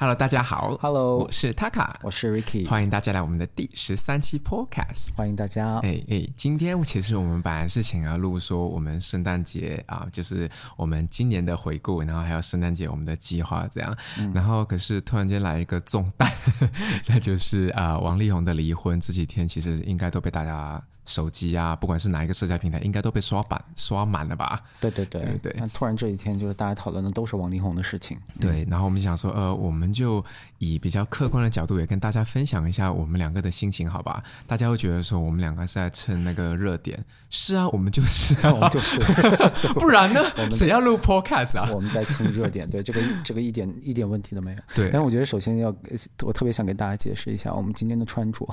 [0.00, 0.78] Hello，大家好。
[0.80, 5.12] Hello，我是 Taka，我是 Ricky，欢迎大家来我们的第十三期 Podcast。
[5.14, 5.76] 欢迎大家。
[5.80, 13.94] 哎哎，今天其实我们本来是想要录说我们圣诞节啊，就是我们今年的回顾，然后还有圣诞节我们的计划这样。
[14.18, 16.26] 嗯、然后可是突然间来一个重担，
[17.06, 18.98] 那就是啊，王力宏的离婚。
[18.98, 20.82] 这几天其实应该都被大家。
[21.10, 24.62] 手机啊，不管是哪一个社交平台，应该都被刷版刷满了吧？
[24.80, 25.56] 对对对对对。
[25.58, 28.16] 那突然这一天，就是大家讨论的都是王力宏的事情。
[28.40, 30.24] 对，然后我们想说，呃，我们就
[30.58, 34.22] 以比较客观的角度，也跟大家分享一下我们两个的心情，好吧？
[34.46, 37.04] 大家会觉得说，我们两个是在蹭那个热点。
[37.28, 39.00] 是啊，我们就是啊，我们就是。
[39.74, 40.20] 不然呢？
[40.50, 41.68] 谁要录 Podcast 啊？
[41.72, 44.58] 我们在蹭热点，对这个 这个一点一点问题都没有。
[44.74, 44.90] 对。
[44.90, 45.74] 但是我觉得，首先要
[46.22, 48.46] 我特别想给大家解释一下，我们今天的穿着。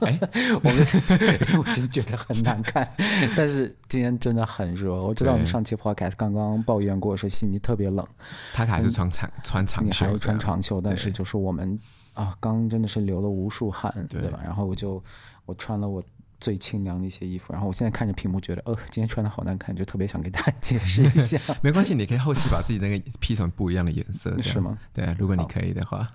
[0.00, 0.18] 哎，
[0.62, 2.88] 我们我真觉得很难看。
[3.36, 8.04] 但是今天真的很热，我知道我们上期 podcast 刚刚抱怨过说悉尼特别冷，
[8.52, 11.78] 他还是穿长穿长袖，还穿长袖，但是就是我们
[12.12, 14.40] 啊，刚真的是流了无数汗，对吧？
[14.42, 15.02] 然后我就
[15.46, 16.02] 我穿了我。
[16.44, 21.40] 最清凉的一些衣服，然后我现在看着屏幕，觉得呃，今天穿的好难看，就特别想给大家解释一下。
[21.64, 24.76] 没关系，你可以后期把自己那个 P 成不一样的颜色，是吗？
[24.92, 26.06] 对，如果你可以的话。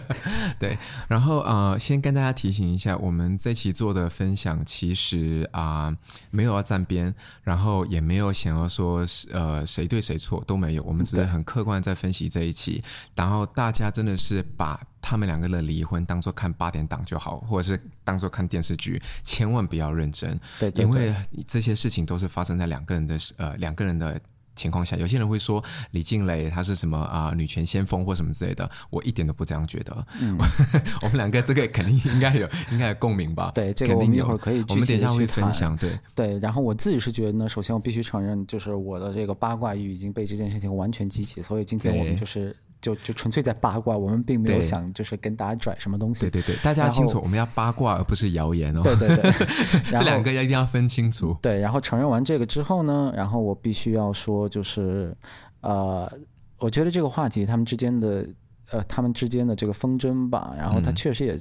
[0.60, 0.76] 对，
[1.08, 5.96] 然后呃，先跟大家提醒一下，我们这期做的分享其实啊、呃，
[6.30, 14.78] 没有要站边，然后也没有想要说呃谁对谁错都没有，我们只是很客观在分析这一期，然后大家真的是把。
[15.02, 20.38] 他们两个的离婚当做看八点档就好，或者是当做看电视剧，千万不要认真。
[20.58, 21.14] 对，对，对，因为
[21.46, 24.20] 这些事情都是发生在两个人的呃两个人的
[24.54, 24.96] 情况下。
[24.96, 30.06] 有些人会说李静蕾她是什么啊、呃、女权先锋或什么之类的，我一点都不这样觉得。
[30.20, 30.36] 嗯，
[31.00, 33.50] 我们两个这个肯定应该有应该有共鸣吧？
[33.56, 35.74] 对，这个我们一会儿可以，我们等一下会分享。
[35.76, 42.54] 对对，然后我自己是觉得呢，首先我必须承认，就是我的这个八卦欲已经被这件事情完全激起，所以今天我们就是。
[42.80, 46.22] 就就纯粹在八卦，我们并没有想就是跟大家拽什么东西。
[46.22, 48.80] 对对对，大家清楚，我们要八卦而不是谣言哦。
[48.82, 49.32] 对对对，
[49.90, 51.36] 这两个要一定要分清楚。
[51.42, 55.14] 对，然后承认完这个之后呢，然后我必须要说，就是
[55.60, 56.10] 呃，
[56.58, 58.26] 我觉得这个话题他们之间的
[58.70, 61.34] 呃，他们之间的这个纷争吧，然后它确实也、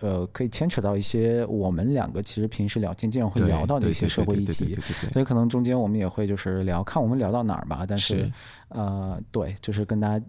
[0.00, 4.76] 嗯、呃，可以牵扯到一些我们两个其实平时聊天经常会聊到的一些社会议题，
[5.12, 7.84] 所以可能中间我们也会就是聊，看我们聊到哪儿吧。
[7.86, 8.32] 但是，是
[8.70, 10.24] 呃，对，就是跟大家。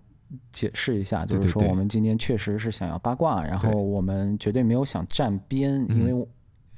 [0.51, 6.27] 解释一下，就是说我们今天确实是想要八卦，然后我们绝对没有想站边，因为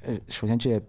[0.02, 0.80] 呃，首先这也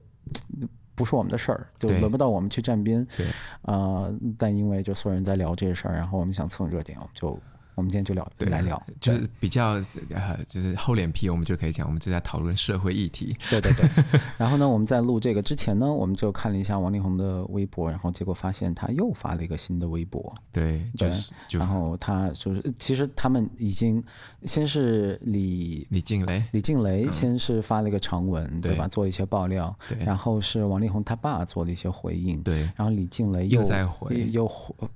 [0.96, 3.26] 不是我们的事儿，就轮不到我们去站边，对，
[3.64, 7.40] 呃，但因为就所有人在聊这事儿，然后我们想蹭热点，我们就。
[7.78, 9.74] 我们今天就聊，对，来聊，就是比较
[10.10, 13.38] 呃，就是厚脸皮，我们就可以讲，我们就在讨论社会议题。
[13.52, 14.20] 对对对。
[14.36, 20.34] 然后呢，我们在录这个之前呢，我们就看了一下王力宏的微博，然后结果发现他又发了一个新的微博。
[20.52, 21.32] 对，就是。
[21.52, 24.04] 然后他就是，其实他们已经
[24.46, 28.88] 先是李李静蕾，李静蕾先是发了一个长文，对吧？
[28.88, 29.74] 做了一些爆料。
[29.88, 30.00] 对。
[30.04, 32.42] 然后是王力宏他爸做了一些回应。
[32.42, 32.62] 对。
[32.76, 34.50] 然后李静蕾又在回，又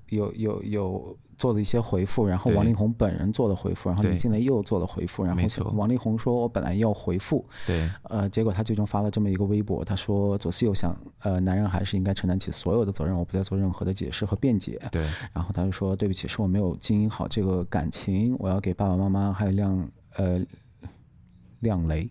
[0.10, 1.18] 又又又。
[1.42, 15.02] 做了一些回复，然后王力宏本人做了回复，然后李静蕾又做了回复，然后王力宏说：“我本来要回复，对，呃，结果他最终发了这么一个微博，他说左思右想，呃，男人还是应该承担起所有的责任，我不再做任何的解释和辩解。”对，
[15.34, 20.40] 然后他就说：“对不起，是我没有经营好这个感情，我要给爸爸妈妈还有亮呃
[21.62, 22.08] 亮雷。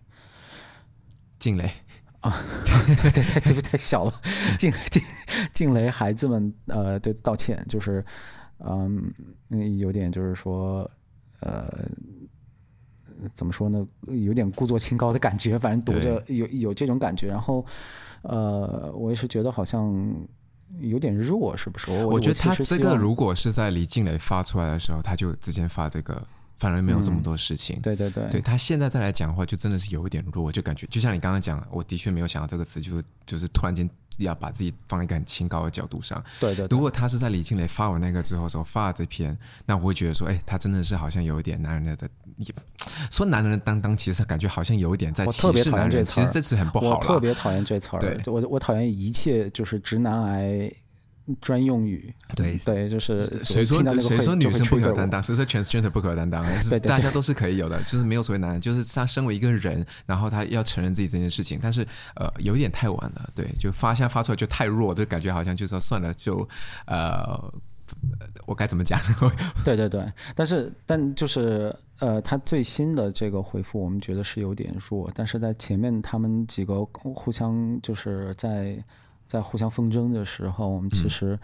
[1.39, 1.71] 静蕾。
[2.19, 4.13] 啊，对 对对，这个太小了，
[4.59, 5.01] 静静
[5.53, 8.03] 静雷孩子们呃，对道歉，就是。”
[8.65, 10.89] 嗯，有点就是说，
[11.39, 11.67] 呃，
[13.33, 13.85] 怎么说呢？
[14.07, 17.27] 有点故作清高的感觉，反正读着有有这种感觉。
[17.27, 17.65] 然后，
[18.21, 20.13] 呃，我也是觉得好像
[20.79, 21.91] 有点弱，是不是？
[21.91, 26.21] 我我觉得他这个如果是在李静蕾发出来的时候，他就直接发这个。
[26.57, 36.23] 反而没有这么多事情，嗯、对对对，对他现在再来讲的话，就真的是有一点弱，就感觉就像你刚刚讲，我的确没有想到这个词，就是就是突然间要把自己放在一个很清高的角度上。
[36.39, 42.09] 对对，对，如果他是在李静磊发完那个之后说发了这篇，那我会觉得说，哎，他真的是好像有一点男人的，
[43.09, 46.03] 说男人的担当，其实感觉好像有一点在 歧视男人。
[46.03, 47.99] 其实这次很不好，我特别讨厌这词儿。
[47.99, 50.71] 对，我我讨厌一切就是直男癌。
[51.39, 55.21] 专用语，对对，就是谁说谁说女生不可担当？
[55.21, 56.59] 谁说 transgender 不可担当？
[56.59, 61.85] 是大家都是可以有的，就是没有所谓男人，就是他身为一个人，然后他要承认自己这件事情，但是
[62.15, 66.47] 呃，有一点太晚了，对，就发现发出来就太弱，就感觉好像就说算了，就
[66.85, 67.53] 呃，
[68.45, 68.99] 我该怎么讲？
[69.63, 78.83] 对对对，但是但就是呃，他最新的这个回复，我们觉得是有点弱，但是在前面他们几个互相就是在。
[79.31, 81.39] 在互相纷争的时候，我们其实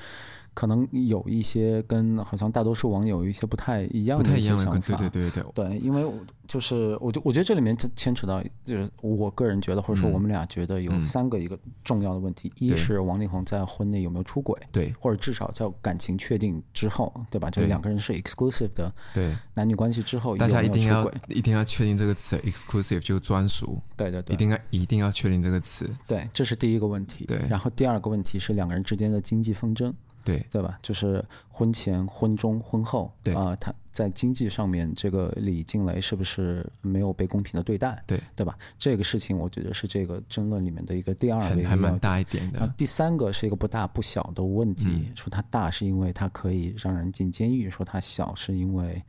[0.58, 4.80] 可能有一些跟好像大多数网友有一些不太一样的一些想法。
[4.80, 5.52] 对对对对对。
[5.54, 6.04] 对，因为
[6.48, 14.60] 就是我就我觉得这里面牵扯到，就是我个人觉得，或者说我们俩觉得有三个一个重要的问题：一是王力宏在婚内有没有出轨？
[14.72, 17.52] 对，或者至少在感情确定之后，对吧？
[17.52, 23.80] 就是两个人是 exclusive 的，对男女关系之后，大家一定要一定要确定这个词 exclusive 就专属。
[23.96, 25.88] 对对对，一定要一定要确定这个词。
[26.08, 27.26] 对，这是第一个问题。
[27.26, 29.94] 对，然后第二个问题是两个人之间的经济纷争。
[30.28, 30.78] 对对吧？
[30.82, 38.04] 就是婚前、婚中、婚后，对啊、呃，他在经济上面，这个李静蕾是不是没有被公平的对待？
[38.06, 38.58] 对对吧？
[38.78, 42.72] 这个事情，我觉得是这个争论里面的一个第二个，还蛮大一点的。
[42.78, 49.02] 第三个是一个不大不小的问题，嗯、说它大是因为它可以让人进监狱，说它小是因为。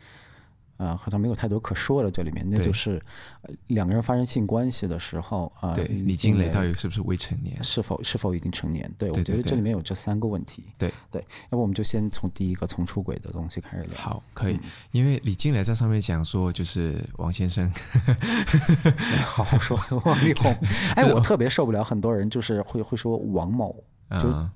[0.78, 3.02] 呃，好像没有太多可说的，这里面那就是
[3.66, 7.62] 两个人发生性关系的时候啊，对，李静蕾到底是不是未成年？
[7.62, 8.90] 是否是否已经成年？
[8.96, 10.64] 对，对，对，对，我觉得这里面有这三个问题。
[10.78, 11.20] 对对，
[11.50, 13.98] 要不我们就先从第一个从出轨的东西开始聊。
[13.98, 14.60] 好，可以，嗯、
[14.92, 17.70] 因为李静蕾在上面讲说，就是王先生，
[19.26, 20.54] 好好说王力宏。
[20.94, 23.74] 哎，我特别受不了很多人就是会会说王某，
[24.20, 24.28] 就。
[24.28, 24.50] 嗯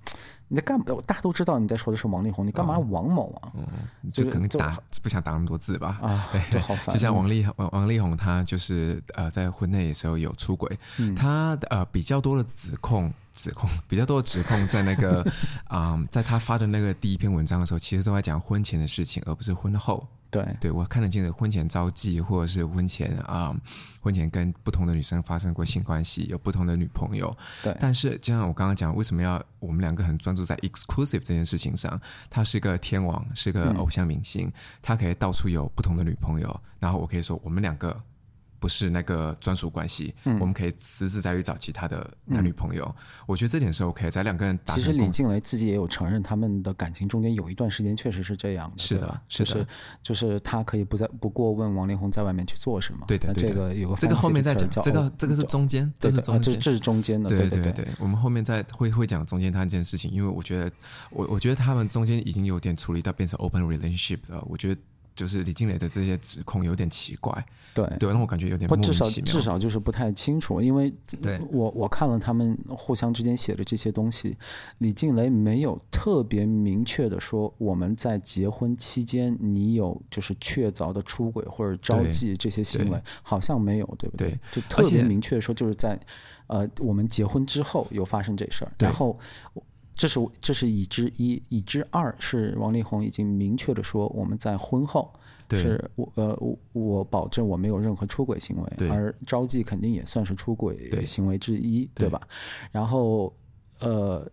[0.53, 0.85] 你在干嘛？
[1.07, 3.51] 大家都知道你在说的是王力宏，你干嘛王某啊？
[3.55, 3.67] 嗯，
[4.13, 5.99] 就可能打不想打那么多字吧。
[6.03, 6.93] 啊，对，好烦。
[6.93, 15.23] 就像王力王王力宏，他就是呃在婚内的时候有出轨，嗯、他呃比较多的指控指控比较多的指控在那个
[15.69, 20.07] 啊、呃，在他发的那个第一篇文章的时候，其实都在讲婚前的事情，而不是婚后。
[20.33, 23.57] 对，对我看得见的婚前招妓，或者是婚前啊、呃，
[24.01, 27.37] 婚前跟不同的女生发生过性关系，有不同的女朋友。
[27.63, 32.01] 对，但是就像我刚刚讲，为什么要我们两个很专注在 exclusive 这件事情上？
[32.31, 37.95] 他是个天王，是个偶像明星，嗯、他可以到处有不同的女朋友，然后我可以说我们两个。
[38.63, 42.85] 不是那个专属关系，嗯、我们可以私自再去找其他的男女朋友。
[42.85, 42.95] 嗯、
[43.27, 44.73] 我觉得这点是 OK，在两个人打。
[44.73, 49.67] 其实李静蕾自己也有承认，他们的感情中间有一段时间确实是这样的，是的，是的，就是
[50.01, 53.05] 就是他可以不再不过问王力宏在外面去做什么。
[53.09, 53.49] 对的，对的。
[53.49, 57.29] 这个有个这个后面再讲，这个这个是中间，这是中间，这是中间的。
[57.29, 60.71] 对对对对，我们后面再会会讲中间他这件事情，因为我觉得
[61.11, 64.81] 我我觉得他们中间已经有点处理到变成 open relationship 了，我觉得。
[65.15, 67.45] 就是李静蕾的这些指控有点奇怪，
[67.75, 69.09] 对对，让我感觉有点莫名其妙。
[69.09, 74.37] 至少至少就是不太清楚，因为对我我看了他们互相之间写的这些东西，
[74.79, 84.31] 李静蕾没有特别明确的说我们在结婚期间你有就是确凿的出轨或者招妓这些行为，好像没有，对不对？
[84.31, 85.99] 对，就特别明确的说就是在
[86.47, 89.19] 呃我们结婚之后有发生这事儿，然后。
[89.95, 95.13] 这是这是已知一，已知二是王力宏已经明确的说，我们在婚后
[95.51, 102.21] 是我呃我我保证我没有任何出轨行为，而招妓肯定也算是出轨行为之一，对，对吧？
[102.71, 103.33] 然后
[103.81, 104.27] 呃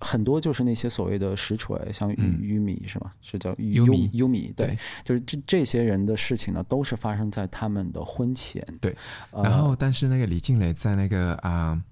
[0.00, 3.10] 很多就是那些所谓的实锤，像于米、嗯、是吗？
[3.22, 8.62] 是叫优米优米对，对就是这这些人的事情呢，都是发生在他们的婚前。
[8.80, 8.94] 对，
[9.32, 11.70] 然后但是那个李静蕾在那个啊。
[11.70, 11.82] 呃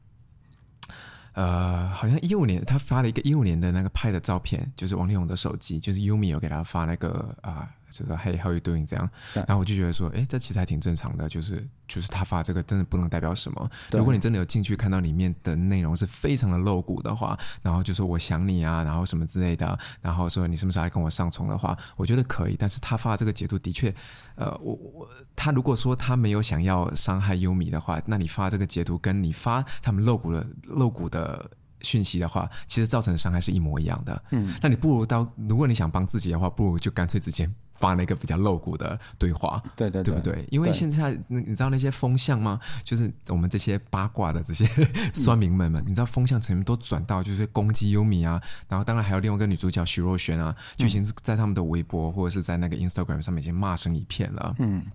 [1.35, 7.69] 呃，好像一五年，他发了一个一五年的那个拍的照片，就是王力宏的手机，就是优米有给他发那个啊。
[7.95, 8.85] 就是 Hey, how you doing？
[8.85, 13.71] 这样，然后我就觉得说，哎，这其实还挺正常的，就是就是他发这个真的不能代表什么。
[13.93, 22.57] 如果你真的有进去看到里面的内容是非常的露骨的话，然后就说我想你啊，然后什么之类的，然后说你什么时候来跟我上床的话，我觉得可以。
[22.59, 23.95] 但是他发这个截图的确，
[24.35, 31.49] 呃，我我他如果说他没有想要伤害优米的话，那你发这个截图跟你发他们露骨的露骨的
[31.81, 34.25] 讯息的话，其实造成的伤害是一模一样的。
[34.31, 37.51] 嗯，那你不如到，如果你想帮自己的话，不如就干脆直接。
[37.75, 40.47] 发了一个比较露骨的对话，对对对，对不对？
[40.51, 42.59] 因为现在你知道那些风向吗？
[42.85, 44.65] 就是我们这些八卦的这些
[45.13, 54.55] 酸民们们，嗯、你知道风向全部都转到就是攻击优米啊，然后当然还有另外一个女主角徐若瑄啊，就已经是在他们的微博或者是在那个 Instagram 上面已经骂声一片了。
[54.61, 54.87] 嗯，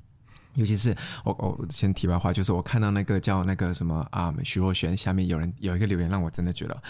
[0.53, 0.95] 尤其是
[1.25, 6.81] 我我先题外话，就是我看到那个叫那个什么啊徐若瑄下面有人有一个留言，让我真的觉得，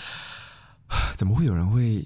[1.17, 2.05] 怎么会有人会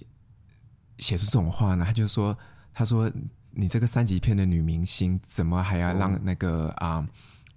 [1.00, 1.84] 写出这种话呢？
[1.86, 2.38] 他就说，
[2.74, 3.12] 他说。
[3.56, 7.08] 你这个三级片的女明星，怎么还要让那个啊、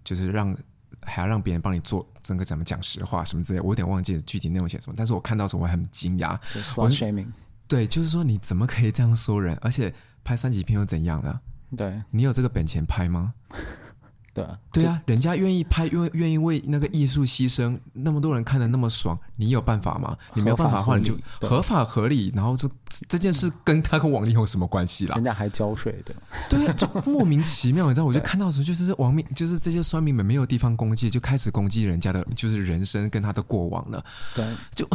[0.04, 0.56] 就是让
[1.02, 3.60] 还要让别人帮你做整个怎么讲实话什么之类？
[3.60, 6.38] 我有点忘记具体内容写什么，但是我看到的时候我很惊讶。
[6.76, 7.28] 我 shaming，
[7.66, 9.56] 对，就是说你怎么可以这样说人？
[9.62, 11.40] 而且拍三级片又怎样了？
[11.76, 13.34] 对，你有这个本钱拍吗？
[14.36, 20.14] 对啊，对啊，人家愿意拍，愿愿意为那个艺术牺牲，那么多人看的那么爽，你有办法吗？
[20.34, 22.68] 你没有办法的话，你就合法合理，然后这
[23.08, 25.14] 这件事跟他跟王力宏有什么关系啦？
[25.14, 26.14] 人家还交税，对
[26.50, 28.04] 对啊，就莫名其妙，你知道？
[28.04, 34.04] 我就看到的时候，就是网民，就是这些酸民们没有地方攻击，就开始攻击人家的，就是人生跟他的过往了。
[34.34, 34.86] 对，就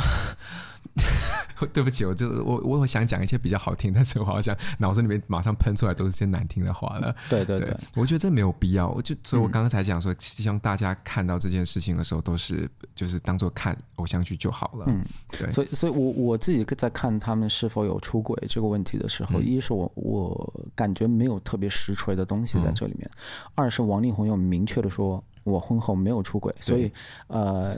[1.74, 7.16] 对不起，我就我我想讲一些比较好听，但是我好像脑子里面马上喷出来都是些难听的话了。
[7.30, 8.90] 对对对，对，我觉得这没有必要。
[8.90, 14.86] 我就所以，我刚刚才讲说，希望大家看到这件事情的时候，都是就是当做看偶像剧就好了。
[14.88, 15.52] 嗯，对。
[15.52, 23.18] 所以，所以我我自己在看他们是否有出轨这个问题的时候，嗯、一是我我感觉没有特别实锤的东西在这里面；嗯、
[23.56, 26.54] 二是王力宏有明确的说，我婚后没有出轨。
[26.60, 26.92] 所以，
[27.28, 27.78] 呃，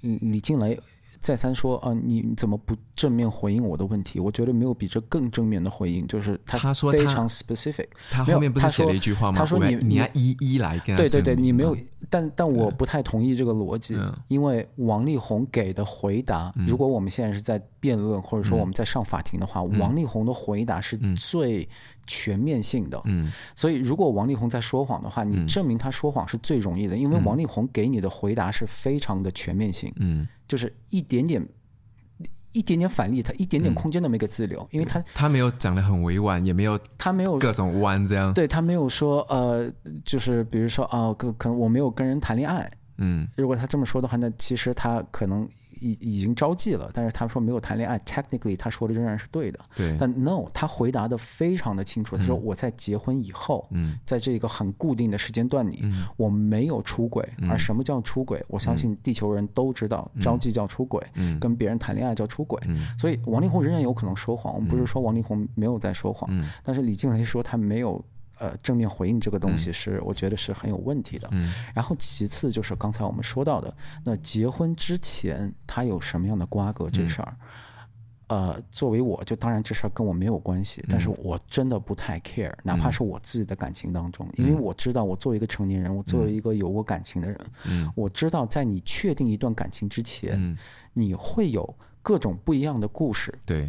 [0.00, 0.80] 李静蕾。
[1.20, 4.20] 再三说啊，你怎么不正面回应我的问题？
[4.20, 7.86] 我觉得没有比这更正面的回应，就是他说非常 specific。
[8.10, 9.38] 他后面不是写了一句话吗？
[9.38, 11.76] 他说你你要一一来跟他对对对，你没有，
[12.08, 21.68] 但但我不太同意这个逻辑，嗯、因为王力宏给的回答，嗯、如果我们现在是在辩论或者说我们在上法庭的话，嗯、王力宏的回答是最
[22.08, 23.00] 全面性的。
[23.04, 29.92] 嗯，所以如果王力宏在说谎的话，你证明他说谎是最容易的，因为王力宏给你的回答是非常的全面性。
[30.00, 30.26] 嗯。
[30.48, 31.46] 就是一点点，
[32.52, 39.70] 一点点反例，他一点点空间都没给自留，嗯、因为他他没有讲的很委婉，也没有他没有各种弯这样，对他没有说呃，
[40.04, 45.46] 就是比如说啊，可、呃、可能我没有跟人谈恋爱，嗯，如果他这么说的话，那其实他可能。
[45.80, 49.58] 已已经招妓了，但是他说没有谈恋爱，technically 他说的仍然是对的。
[49.76, 57.26] 对，但 no，他回答的非常的清楚，他说我在结婚以后，嗯，在这个很固定的时间段里，嗯，我没有出轨。
[57.48, 58.44] 而什么叫出轨？
[58.48, 62.60] 我相信地球人都知道，招妓叫出轨，嗯，跟别人谈恋爱叫出轨。
[62.98, 66.28] 所以王力宏仍然有可能说谎，我们不是说王力宏没有在说谎，
[66.62, 68.04] 但是李静蕾说他没有。
[68.38, 71.28] 呃，正面回应这个东西是，我觉得是很有问题的。
[71.32, 77.36] 嗯，然后其次就是刚才我们说到的，那结婚之前他有什么样的瓜葛这事儿，
[78.28, 90.56] 嗯、呃，作为我就当然这事儿跟我没有关系，但是我真的不太 care，哪怕是我自己的感情当中，因为我知道我作为一个成年人，我作为一个有过感情的人，嗯，我知道在你确定一段感情之前，
[90.92, 93.36] 你会有各种不一样的故事。
[93.44, 93.68] 对，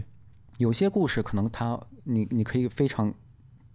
[0.59, 3.11] 有些故事可能他你你可以非常。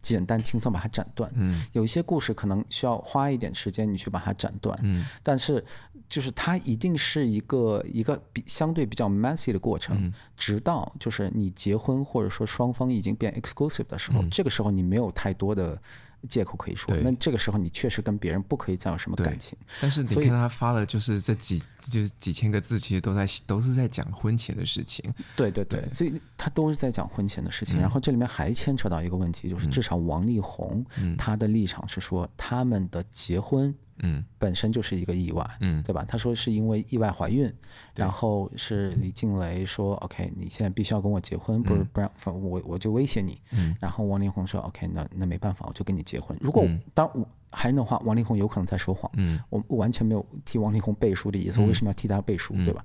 [0.05, 5.65] 简单轻松把它斩断，嗯，有一些故事可能需要花一点时间你去把它斩断，嗯，但是
[6.09, 15.81] 就是它一定是一个一个比相对比较 messy 的过程，嗯，直到就是你结婚或者说双方已经变 exclusive 的时候，嗯，这个时候你没有太多的。
[16.27, 19.59] 借口可以说，那这个时候你确实跟别人不可以再有什么感情。
[19.79, 25.05] 但是你看他发了，就是这几就是几千个字，其实都在都是在讲婚前的事情。
[25.37, 27.81] 对对对，所以他都是在讲婚前的事情。
[27.81, 30.85] 然后这里面还牵扯到一个问题，就是至少王力宏
[31.17, 33.75] 他的立场是说他们的结婚。
[33.99, 36.05] 嗯，本身就是一个意外，嗯，对吧？
[36.05, 37.49] 他说是因为意外怀孕，
[37.95, 43.41] 然后是李静蕾说，OK，你现在必须要跟我结婚，不是不然，我我就威胁你。
[43.53, 46.37] 嗯，然后王力宏说，OK，那那没办法，我就跟你结婚。
[46.41, 49.11] 如果当我还是那话，王力宏有可能在说谎。
[49.17, 52.85] 嗯，我完全没有替王力宏背书的意思，我为什么要替他背书，对吧？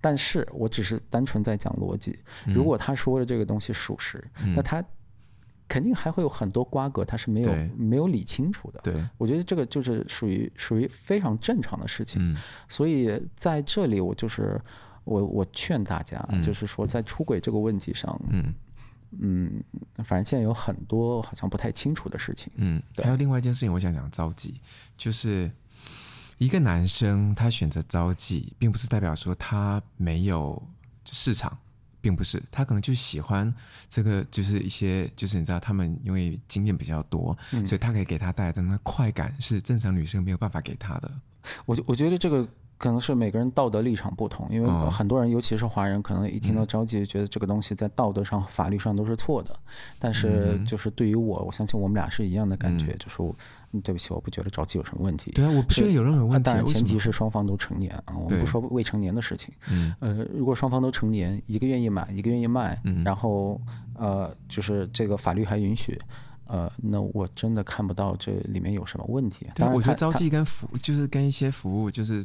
[0.00, 2.18] 但是我只是单纯在讲逻辑。
[2.46, 4.22] 如果他说的这个东西属实，
[4.54, 4.82] 那他。
[5.66, 8.78] 肯定还会有很多瓜葛，他是没有没有理清楚的。
[8.84, 12.20] 对，我觉得这个就是属于属于非常正常的事情。
[12.22, 12.36] 嗯，
[12.68, 14.60] 所以在这里，我就是
[15.04, 18.52] 我我劝大家，就是说在出轨这个问题上，嗯
[19.20, 19.62] 嗯，
[20.04, 22.52] 反正现在有很多好像不太清楚的事情。
[22.56, 24.60] 嗯，还有另外一件事情，我想讲着急，
[24.96, 25.50] 就是
[26.38, 30.62] 一个男生他选择着急，并不是代表说他没有
[31.04, 31.58] 市场。
[32.00, 33.50] 并不是，他可能就喜欢
[33.88, 41.10] 这个，就是一些，就是你知道，他们因为经验比较多，嗯、所以他可以给他带来的那快感是正常女生没有办法给他的。
[41.64, 42.46] 我我觉得这个。
[42.84, 49.56] 可能是每个人道德立场不同，因为很多人，尤其是华人，可能一听到招妓，觉得这个东西在道德上、法律上都是错的。
[49.98, 53.16] 但是，就是对于我，我相信我们俩是一样的感觉，就是
[53.82, 55.30] 对不起，我不觉得着急有什么问题。
[55.30, 56.44] 对啊，我不觉得有任何问题。
[56.44, 59.54] 当然，前提是双方都成年啊，我们不说未成年的事情。
[59.70, 63.58] 嗯，呃，如果双方都成年，一个愿意买，一个愿意卖，然后
[63.94, 65.98] 呃，就是这个法律还允许，
[66.48, 69.46] 呃，那我真的看不到这里面有什么问题。
[69.54, 72.22] 当然，我觉得招妓跟服就是跟一些服务就是。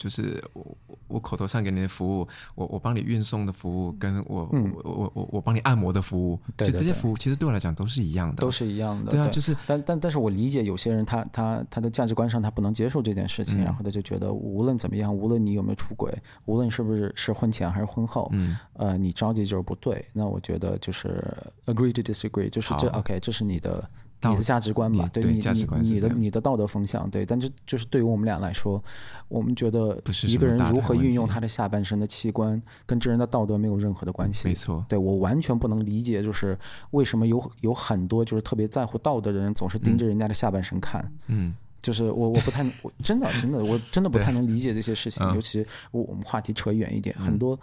[0.00, 0.78] 就是我
[1.08, 9.10] 我口头上给你的服务，我我帮你运送的服务，跟我、嗯、我我我我帮你按摩的服务，对对对，就这些服务其实对我来讲都是一样的，都是一样的。
[9.10, 16.10] 对啊，就是但但但是我理解有些人他他他的价值观上他不能接受这件事情，嗯、然后他就觉得无论怎么样，无论你有没有出轨，
[16.46, 20.02] 无论是不是是婚前还是婚后，嗯，呃，你着急就是不对。
[20.14, 21.22] 那我觉得就是
[21.66, 23.86] agree to disagree，就是这 OK，这是你的。
[24.22, 28.82] 你的价值观吧，对你你你的你的道德风向，对，但是就是对于我们俩来说，
[29.28, 34.46] 我们觉得一个人如何运用他的下半身的器官，跟这人的道德没有任何的关系。
[34.46, 36.58] 没错，对我完全不能理解，就是
[36.90, 41.10] 为什么有有很多就是特别在乎道德的人，总是盯着人家的下半身看。
[41.28, 47.58] 嗯，就是我我不太，我真的真的我真的不太能理解这些事情，尤其我我们话题扯远一点，很多。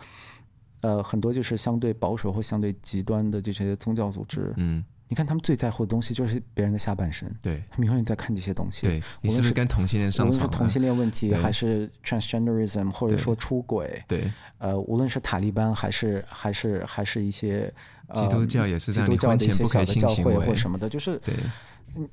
[0.82, 4.84] 呃，很多就是相对保守或相对极端的这些宗教组织，嗯。
[5.08, 8.86] 你看他们最在乎的东西就是别人的下半身，对，他们永远在看这些东西。
[8.86, 10.38] 对，你是不是跟同性恋上床？
[10.38, 17.74] 无论是同性恋问题，还是 transgenderism，或者说出轨，对，呃，无论是塔利班，还是还是还是一些、
[18.08, 21.34] 呃、基督教也是基督教的一些小的教会或什么的，就是对。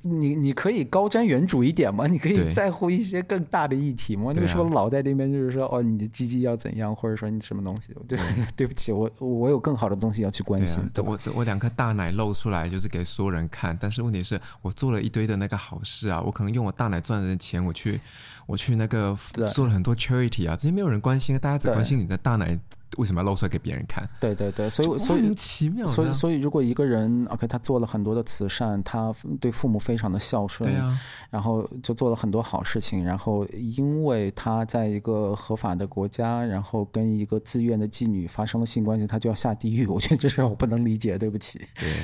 [0.01, 2.07] 你你可以高瞻远瞩一点吗？
[2.07, 4.31] 你可以在乎一些更大的议题吗？
[4.33, 7.93] 你说老在那边就是说哦，你的鸡鸡要怎样，或者说你什么东西？
[8.07, 8.17] 对，
[8.55, 10.79] 对不起，我我有更好的东西要去关心。
[10.79, 17.99] 啊、我我两颗大奶露出来就是给所有人看，但是问题是我做了一堆的那个好事啊，我可能用我大奶赚的钱，我去
[18.47, 19.15] 我去那个
[19.53, 22.57] 做了很多 charity 啊，这些没有人关心，大家只关心你的大奶。
[22.97, 24.07] 为什么要露出来给别人看？
[24.19, 25.85] 对对对，所以所以莫名其妙。
[25.87, 30.99] 所以所以，如果一个人 OK，他做了很多的慈善，他对父母非常的孝顺，对啊，
[31.29, 39.85] 然后就做了很多好事情，然后因为他在一个合法的国家，然后跟一个自愿的妓女发生了性关系，他就要下地狱。
[39.91, 41.61] 我觉得这事我不能理解，对不起。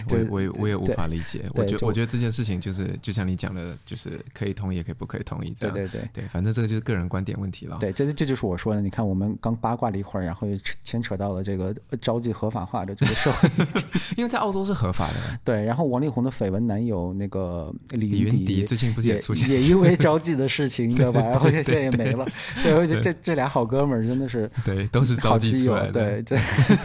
[0.08, 1.46] 对，我我也我也无法理解。
[1.56, 5.74] 我觉得我觉得这件事情就是就像你讲的，就是可以同意也可以不可以同意这样。
[5.74, 7.78] 对对对对，反正这个就是个人观点问题了。
[7.80, 8.82] 对，这这就是我说的。
[8.82, 11.74] 你看，我们刚八卦了一会儿，然后又牵扯到了这个。
[11.90, 13.50] 呃，招妓合法化的这个 社会，
[14.18, 15.40] 因为在澳洲是合法的。
[15.44, 21.22] 对，然后王力宏的绯闻男友那个李云迪最近不是也出现，也因为招妓的事情，你知道吧？
[21.22, 22.28] 然后现在也没了。
[22.64, 25.92] 对，这这这俩好哥们儿真的是，对，都是招妓出来的。
[25.92, 26.38] 对，这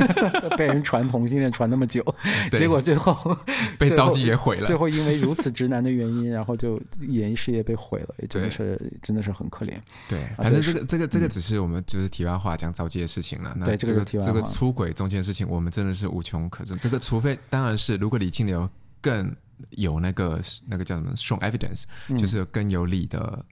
[0.56, 2.04] 被人传同性恋传那么久，
[2.52, 3.36] 结果最后
[3.78, 4.64] 被招妓也毁了。
[4.64, 9.72] 最后因为如此直男的原因，然后就演艺事业被毁了，也真的是真的是很可怜。
[10.08, 13.56] 对，反正这个这个这个只是我们就是题外话讲招妓的事情了。
[13.76, 16.76] 对，这个这个出轨中间的事情，我们真的是无穷可证。
[16.78, 18.68] 这个，除非当然是，如果李清流
[19.00, 19.34] 更
[19.70, 21.84] 有那个那个叫什么 strong evidence，
[22.18, 23.44] 就是更有理的。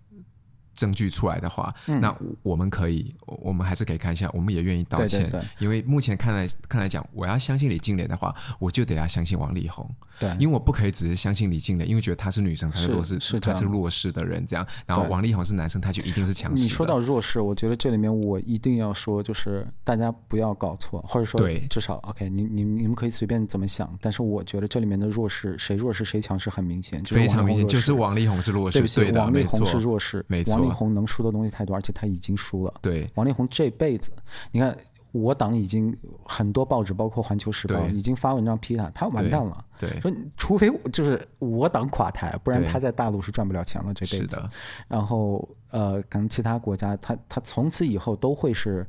[0.75, 5.23] 证据出来的话，嗯、那我们可以，我们还是可以看一下，我们也愿意道歉。
[5.23, 9.88] 对对对，因为目前看来看来讲，我要相信李静蕾的话，我就得要相信王力宏。
[10.19, 14.66] 对，因为我不可以只是相信李静蕾，因为觉得她是女生，她是弱势，是她是弱势的人这样。
[14.87, 16.62] 然后王力宏是男生，他就一定是强势。
[16.62, 28.79] 你说到弱势，我觉得这里面我一定要说，就是大家不要搞错，或者说对，至少 OK，你你你们可以随便怎么想，但是我觉得这里面的弱势，谁弱势谁强势很明显，就是、非常明显，就是王力宏是弱势。
[28.79, 32.74] 对不起，对的，王力宏是弱势，没错，王力宏能输的东西太多，而且他已经输了。
[32.81, 34.11] 对，王力宏这辈子，
[34.50, 34.77] 你看
[35.12, 39.64] 我党已经很多报纸，包括《环球时报》已经发文章批他，他完蛋了。
[39.79, 44.42] 对，对说除非就是我党垮台，不然他在大陆是赚不了钱了这辈子。
[44.88, 48.87] 然后呃，可能其他国家，他他从此以后都会是。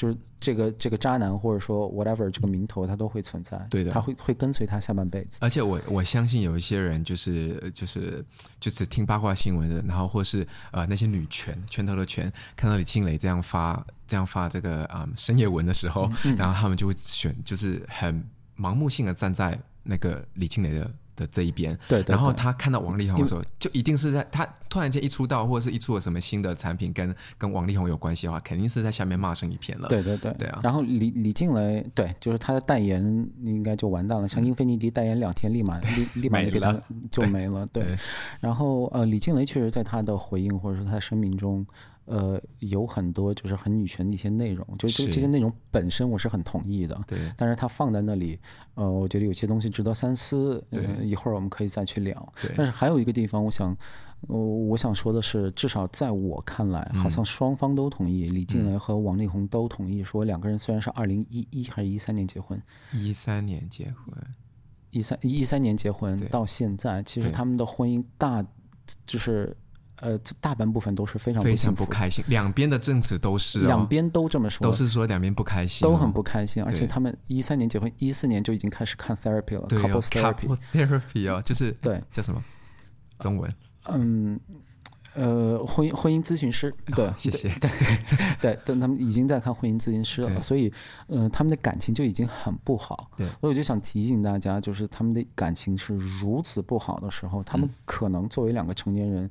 [0.00, 3.58] 就是这个这个渣男，或者说 whatever 这个名头，他都会存在。
[3.68, 5.36] 对的，他会会跟随他下半辈子。
[5.42, 8.24] 而且我我相信有一些人就是就是
[8.58, 20.90] 就只听八卦新闻的，然后或是呃那些女权拳头的拳，看到李静蕾这样发这样发这个啊、嗯、深夜文的时候，嗯、然后他们就会选就是很盲目性的站在那个李静蕾的。
[21.20, 29.88] 的这一边，对，然后他看到王力宏的时候，就一定是在他突然间一出道，或者是一出了什么新的产品跟跟王力宏有关系的话，肯定是在下面骂声一片了。
[29.88, 30.60] 对对对，对啊。
[30.62, 33.02] 然后李李静蕾，对，就是他的代言
[33.42, 36.74] 应该就完蛋了，像英菲尼迪代言两天，立马立立马就给他
[37.10, 37.66] 就没了。
[37.66, 37.96] 对，
[38.40, 41.66] 然后呃，李静蕾确实在他的回应或者说他的声明中。
[42.10, 47.00] 呃，有很多就是很女权的一些内容，就这这些内容本身我是很同意的。
[47.06, 48.36] 对，但是它放在那里，
[48.74, 50.60] 呃，我觉得有些东西值得三思。
[50.72, 52.32] 对，呃，一会儿我们可以再去聊。
[52.42, 53.70] 对，但是还有一个地方，我想，
[54.26, 62.60] 呃，我想说的是，至少在我看来，好像双方都同意，嗯，李静蕾和王力宏都同意，说两个人虽然是二零一一还是一三年结婚，
[62.92, 64.12] 一三年结婚，
[64.90, 68.44] 一三一三年结婚到现在，其实他们的婚姻大
[69.06, 69.56] 就是。
[70.00, 82.42] 呃，大半部分都是非常非常不开心，两边的证词都是、哦，两边都这么说，都是说两边不开心、哦，都很不开心，而且他们一三年结婚，一四年就已经开始看 therapy 了对、哦、，couples therapy，, 哦，就是 对叫什么
[83.18, 83.54] 中文？
[83.88, 84.40] 嗯，
[85.12, 90.72] 呃，婚姻婚姻咨询师，对，哦、谢谢， 对对 对，但他们已经在看婚姻咨询师了，所以，
[91.08, 99.24] 嗯、呃，他们的感情就已经很不好，对，所以我就想提醒大家，就是他们的感情是如此不好的时候，他们可能作为两个成年人。
[99.24, 99.30] 嗯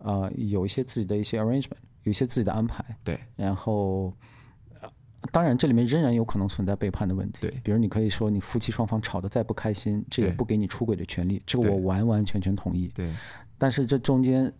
[0.00, 2.84] 呃，有一些自己的一些 arrangement，有一些自己的安排。
[3.04, 3.18] 对。
[3.36, 4.12] 然后，
[5.32, 7.38] 当然这里面仍然有可能存在背叛的问题。
[7.42, 7.50] 对。
[7.62, 12.88] 比如你可以说你夫妻双方吵得再不开心，这也不给你出轨的权利，这个我完完全全同意。
[12.94, 13.12] 对。
[13.58, 14.52] 但是这中间，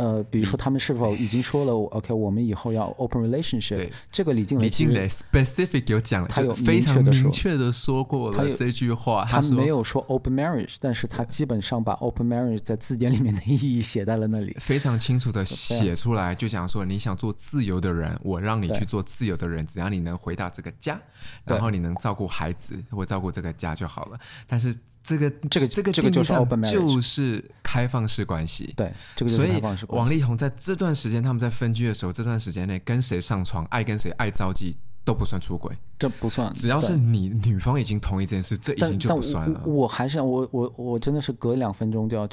[0.00, 3.92] 呃，比如说他们是否已经说了， OK，我们以后要 open relationship，对。
[4.10, 8.00] 这个李静蕾，李静蕾 specific 有讲了，他有非常明确的说。
[8.10, 21.00] 过了这句话，他没有说 open marriage，但是他基本上把 open marriage 在字典里面的意义写在了那里，非常清楚的写出来，就讲说你想做自由的人，我让你去做自由的人，只要你能回到这个家，
[21.44, 24.18] 然后你能照顾孩子或照顾这个家就好了。
[24.48, 24.74] 但是
[25.10, 29.98] 这个这个这个这个就是 open marriage，就是开放式关系，对，这个就是开放式关系。
[29.98, 36.52] 王力宏在这段时间，他们在分居的时候，这段时间内跟谁上床，爱跟谁，爱着急都不算出轨，这不算。
[36.54, 39.62] 只要是你女方已经同意这件事，这已经就不算了。
[39.66, 42.28] 我，我还是我我我真的是隔两分钟就要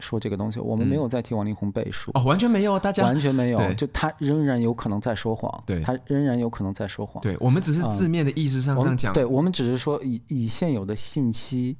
[0.00, 0.58] 说这个东西。
[0.58, 7.20] 我们没有在替王力宏背书、嗯、哦，完全没有，大家完全没有，就他仍然有可能在说谎，对，他仍然有可能在说谎。
[7.22, 11.76] 对，我们只是字面的意思上这样讲、嗯，对，我们只是说以以现有的信息，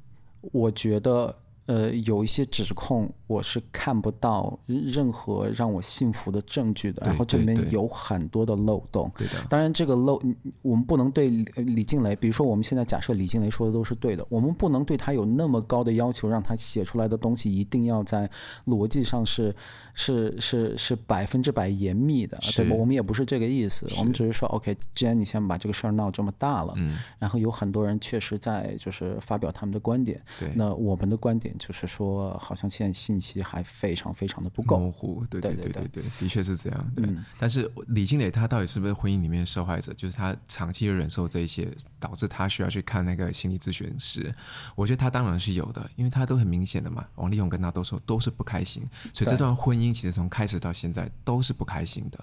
[0.52, 1.34] 我觉得。
[1.66, 7.02] 呃，有一些指控，我是看不到任何让我信服的证据的。
[7.04, 9.10] 然后这里面有很多的漏洞。
[9.16, 9.34] 对的。
[9.50, 10.22] 当然，这个漏，
[10.62, 18.30] 我们不能对李静蕾，比如说我们现在假设李静蕾说的都是对的，我们不能对他有那么高的要求，让他写出来的东西一定要在
[18.66, 19.54] 逻辑上是
[19.94, 22.76] 是是是百分之百严密的，对吧？
[22.76, 31.52] 我们也不是这个意思，我们只是说，OK，既然你先把这个事儿闹这么大了，嗯，然后有很多人确实在就是发表他们的观点，对，那我们的观点。
[31.56, 36.92] 就是说，好像现在信息还非常非常的不够模糊，对对对对对，的确是这样。
[36.94, 37.08] 对，
[37.38, 39.94] 但是李金磊他到底是不是婚姻里面的受害者？
[39.94, 44.34] 就是他长期忍受这一些，导致他需要去看那个心理咨询师。
[44.76, 47.06] 我觉得他当然是有的，因为他都很明显的嘛。
[47.14, 52.22] 王力宏跟他都说都是不开心，所以这段婚姻其实从开始到现在都是不开心的。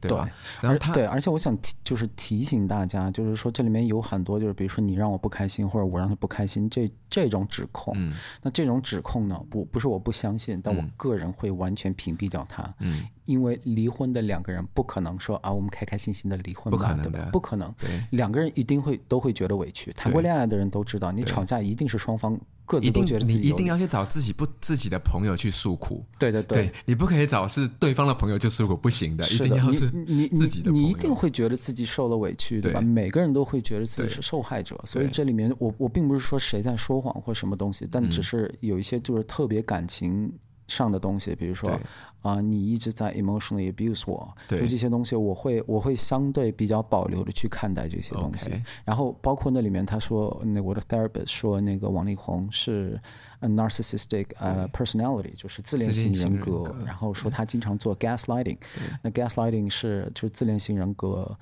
[0.00, 0.28] 对吧？
[0.60, 17.28] 然后他对，而且我想提，就是提醒大家，就是说这里面有很多，就是比如说你让我不开心，或者我让他不开心，这这种指控，嗯，那这种指控呢，不不是我不相信，但我个人会完全屏蔽掉他，嗯，因为离婚的两个人不可能说啊，我们开开心心的离婚吧，不可能的，对吧？
[17.32, 17.74] 不可能，
[18.10, 19.92] 两个人一定会都会觉得委屈。
[19.92, 22.38] 谈过恋爱的人都知道，你吵架一定是双方。
[22.66, 32.80] 各自都觉得自己你一定要去找自己不自己的朋友去诉苦，对对对，对，你不可以找是对方的朋友就诉苦，不行的，的，一定要是你自己的你，你一定会觉得自己受了委屈，对吧？
[32.80, 40.32] 每个人都会觉得自己是受害者，所以这里面我我并不是说谁在说谎或什么东西，但只是有一些就是特别感情
[40.66, 41.78] 上的东西，比如说
[42.24, 48.48] 啊、呃，你一直在 emotionally abuse 我，对，就这些东西，我会我会相对比较保留的去看待这些东西。
[48.48, 48.62] Okay.
[48.82, 52.98] 然后包括那里面他说，那我的 therapist 说那个王力宏是
[53.40, 58.56] a narcissistic 呃、uh, personality，就是自恋型人格，人格，然后说他经常做 gaslighting，
[59.02, 61.38] 那 gaslighting 是就是自恋型人格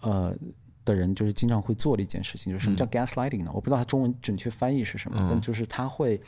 [0.00, 0.34] 呃
[0.86, 2.50] 的人就是经常会做的一件事情。
[2.50, 3.50] 就是什么叫 gaslighting 呢？
[3.50, 6.18] 嗯、我不知道他中文准确翻译是什么，嗯、但就是他会。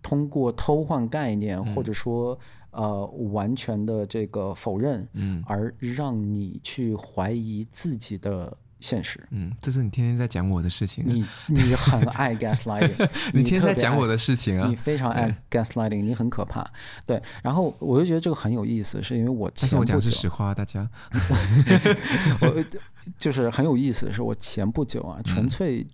[0.00, 2.38] 通过偷换概念，或者说、嗯、
[2.70, 9.26] 呃完全的这个否认，嗯，而让你去怀疑自己的现实。
[9.30, 11.10] 嗯，这是你天天在讲我的事情、啊。
[11.12, 16.64] 你你很爱 gaslighting， 你天天在讲我的事情啊，你非常爱 gaslighting，你很可怕。
[17.04, 20.88] 对，然后我就觉得这个很有意思，是因为我前不久，但是我讲的是实话，大家，
[22.42, 22.64] 我
[23.18, 25.86] 就是很有意思，是我前不久啊，纯粹。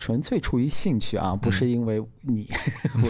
[0.00, 2.48] 嗯纯粹出于兴趣啊，不是因为你，
[2.96, 3.04] 嗯、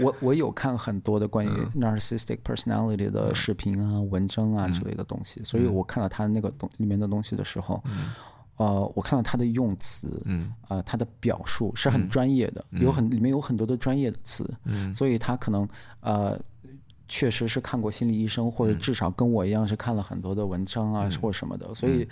[0.00, 8.10] 我我我有看很多的关于 narcissistic personality 的视频啊、嗯、文章啊之类的东西，嗯、所以我看到他那个东里面的东西的时候，嗯、
[8.58, 15.66] 呃，我看到他的用词，嗯，呃，他的表述是很专业的，嗯、有很里面有很多的专业的词，嗯，所以他可能
[16.00, 16.38] 呃，
[17.08, 22.06] 确实是看过心理医生，或者至少跟我一样是看了很多的文章啊、嗯、或什么的，所以。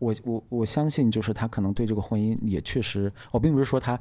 [0.00, 3.96] 我我我相信，就是他可能对这个婚姻也确实，我并不是说他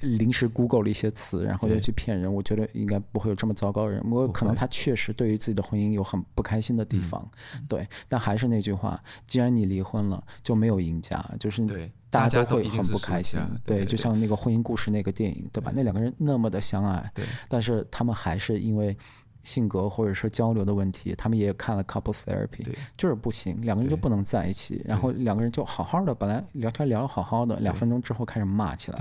[0.00, 2.32] 临时 Google 了一些词，然后又去骗人。
[2.32, 4.02] 我觉得应该不会有这么糟糕的人。
[4.10, 7.28] 我可能他确实对于自己的婚姻有很不开心的地方，
[7.68, 7.88] 对。
[8.08, 11.66] 但还是那句话，既然你离婚了，就没有赢家，就是
[12.10, 13.40] 大家都会很不开心。
[13.64, 15.72] 对，就像那个婚姻故事那个电影，对吧？
[15.74, 18.96] 那两个人那么的相爱，对，但是他们还是因为。
[19.42, 22.64] 性格或者说交流的问题，他们也看了 couples therapy，
[22.96, 28.98] 就是不行，两个人就不能在一起，然后两个人就好好的，本来聊天聊得好好的，两分钟之后开始骂起来，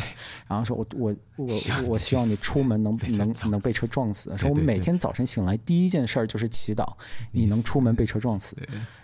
[0.47, 1.47] 然后说我我我
[1.89, 6.91] 我希望你出门能能能被车撞死，说我们每天早晨醒来第一件事儿就是祈祷
[7.31, 8.57] 你能出门被车撞死，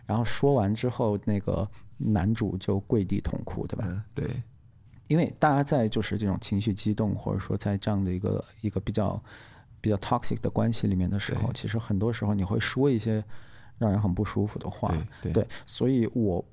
[0.06, 4.04] 然后说完之后，那个男主就跪地痛哭，对吧？
[4.16, 4.28] 对，
[5.08, 9.22] 因为大家在就是这种情绪激动，或者说在这样的一个一个比较。
[9.82, 13.24] 比较 toxic 的关系里面的时候，其实很多时候你会说一些
[13.78, 14.88] 让人很不舒服的话，
[15.22, 16.44] 对，对，对，所以我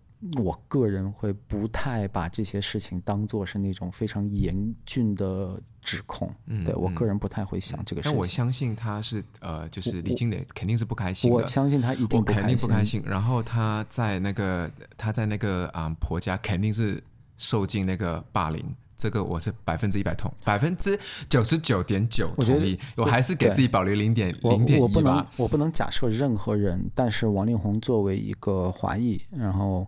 [0.43, 8.13] 我个人会不太把这些事情当做是那种非常严峻的指控，嗯，对我个人不太会想这个事情。
[8.13, 11.37] 但我相信他是呃，就是李金磊肯定是不开心的。
[11.37, 13.03] 我相信他一定不开心，肯定不开心。
[13.05, 17.03] 然后他在那个他在那个啊、嗯、婆家肯定是
[17.37, 18.65] 受尽那个霸凌。
[18.97, 22.79] 这个我是百分之一百同，百分之九十九点九同意。
[22.97, 24.87] 我还是给自己保留零点零点一吧。
[24.87, 29.87] 我不能，我不能假设任何人，但是王力宏作为一个华裔，然后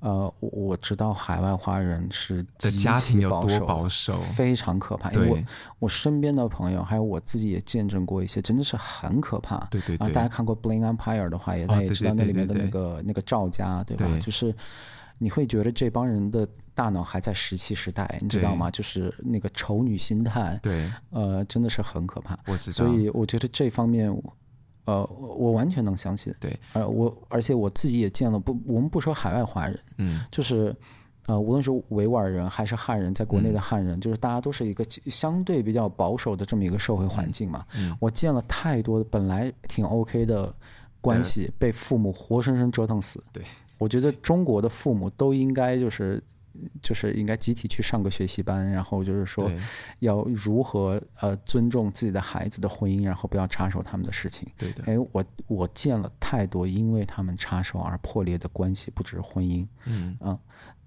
[0.00, 5.10] 呃，我知道海外华人是的家庭有多保守，非常可怕。
[5.12, 5.38] 因为我
[5.80, 9.58] 我身边的朋友还有我自己也见证过一些，真的是很可怕。
[9.70, 10.12] 对对对。
[10.12, 14.06] 大家看过《Bling Empire》的话，也大家也知道那里面的那个那个赵家，对吧？
[14.18, 14.54] 就是
[15.18, 16.48] 你会觉得这帮人的。
[16.76, 18.70] 大脑还在石器时代，你知道吗？
[18.70, 22.38] 就是那个丑女心态，对，呃，真的是很可怕。
[22.46, 24.14] 我知道，所以我觉得这方面，
[24.84, 26.34] 呃，我完全能相信。
[26.38, 30.76] 对，呃，我而且我自己也见了不，我们不说海外华人，嗯，就是
[31.24, 37.64] 呃，无论是维吾尔人还是汉人，在国内的汉人，嗯，就是大家都是一个相对比较保守的这么一个社会环境嘛。
[37.74, 40.54] 嗯，我见了太多本来挺 OK 的
[41.00, 43.24] 关系被父母活生生折腾死。
[43.32, 43.42] 对，
[43.78, 46.22] 我觉得中国的父母都应该就是。
[46.82, 49.50] 就是应该集体去上个学习班，然后就是说
[50.00, 54.48] 要如何呃尊重自己的孩子的婚姻，然后不要插手他们的事情。
[54.56, 59.66] 对的，哎，我我见了太多因为他们插手而破裂的关系，不只是婚姻。
[59.84, 60.38] 嗯啊，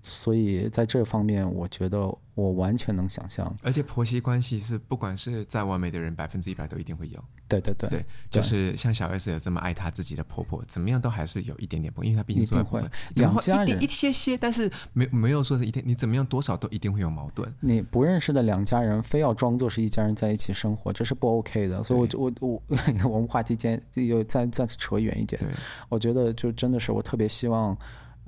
[0.01, 1.99] 所以在这方面，我觉得
[2.35, 3.53] 我完全能想象。
[3.61, 7.23] 而且婆媳关系是不管是再完美的人，百分之一百都一定会有。
[7.49, 12.81] 对对对，对，就是像小 S 有这么爱她自己的婆婆，怎么样都还是有一点点不，因为她毕竟做会
[13.15, 17.51] 两家人一些些，但是没没有说是一天，你怎么样多少都一定会有矛盾。
[17.59, 21.83] 你不认识的两家人非要装作是一家人在一起生活，这是不 OK 的。
[21.83, 22.61] 所以我，就我我
[23.09, 25.41] 我们话题间又再再次扯远一点。
[25.41, 25.49] 对，
[25.89, 27.75] 我觉得就真的是我特别希望。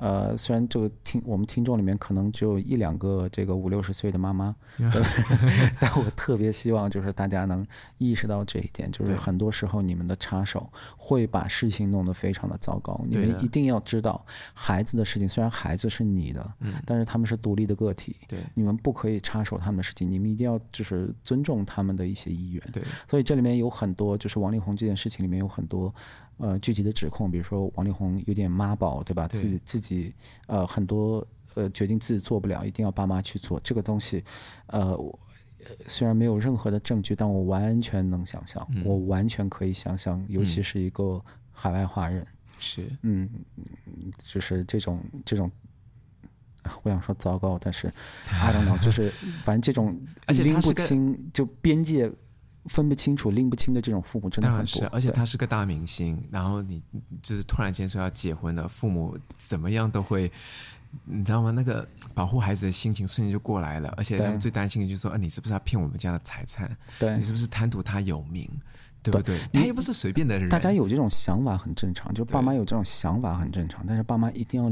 [0.02, 4.56] 呃，虽然这个听我们听众里面可能只有一两个这个五六十岁的妈妈
[5.80, 7.64] 但我特别希望就是大家能
[8.00, 13.00] 意识到这一点，就是很多时候你们的插手会把事情弄得非常的糟糕。
[13.08, 16.52] 你们一定要知道，孩子的事情虽然孩子是你的，
[16.84, 22.64] 但是他们是独立的个体，对，你们不可以插手他们的事情，你们一定要就是尊重他们的一些意愿。
[22.74, 25.94] 对，所以这里面有很多，就是王力宏这件事情里面有很多。
[26.38, 29.28] 呃，具体的指控，比如说王力宏有点妈宝，对吧？
[29.28, 30.14] 对自己自己
[30.48, 34.24] 呃很多呃决定自己做不了，一定要爸妈去做这个东西。
[34.68, 34.98] 呃，
[35.86, 42.26] 虽然没有任何的证据，但我完全能想象，嗯、我完全可以想象，尤其是一个海外华人，
[42.58, 43.30] 是嗯，
[44.18, 45.52] 就是这种这种，
[46.82, 47.88] 我想说糟糕，但是
[48.26, 49.10] I don't know，就是
[49.46, 49.96] 反正这种
[50.30, 52.12] 拎不清就边界。
[52.66, 56.82] 分不清楚、拎不清的这种父母真的很多，是，而且他是个大明星，然后你
[57.22, 60.32] 就是突然间说要结婚了，父母怎么样都会，
[61.06, 61.52] 你知道吗？
[61.52, 66.70] 那个保护孩子的心情瞬间就过来了，而且他们最担心的就是说，啊，你是不是要骗我们家的财产？
[67.00, 68.50] 对，你是不是贪图他有名？
[69.04, 69.40] 对不对？
[69.52, 70.48] 他又不是随便的人。
[70.50, 74.72] 大家有这种想法很正常，就爸妈有这种想法很正常，但是爸妈一定要。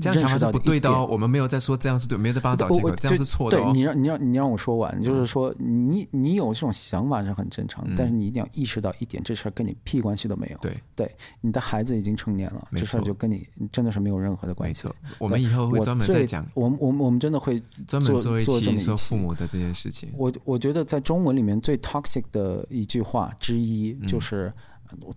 [0.00, 3.64] 这样想法是不对的哦，我们没有在说这样是对，没有在帮他找借口，这样是错的哦。
[3.64, 10.58] 对，你让你让你让我说完，就是说你你有这种想法是很正常，但是你一定要意识到一点，这事儿跟你屁关系都没有。
[10.58, 14.86] 对对，你的孩子已经成年了，这事儿就跟你真的是没有任何的关系。
[14.86, 16.46] 没错，我们以后会专门再讲。
[16.54, 20.10] 我们我们我们真的会专门做一期说父母的这件事情。
[20.16, 24.52] 我我觉得在中文里面最 toxic 的一句话之一就是，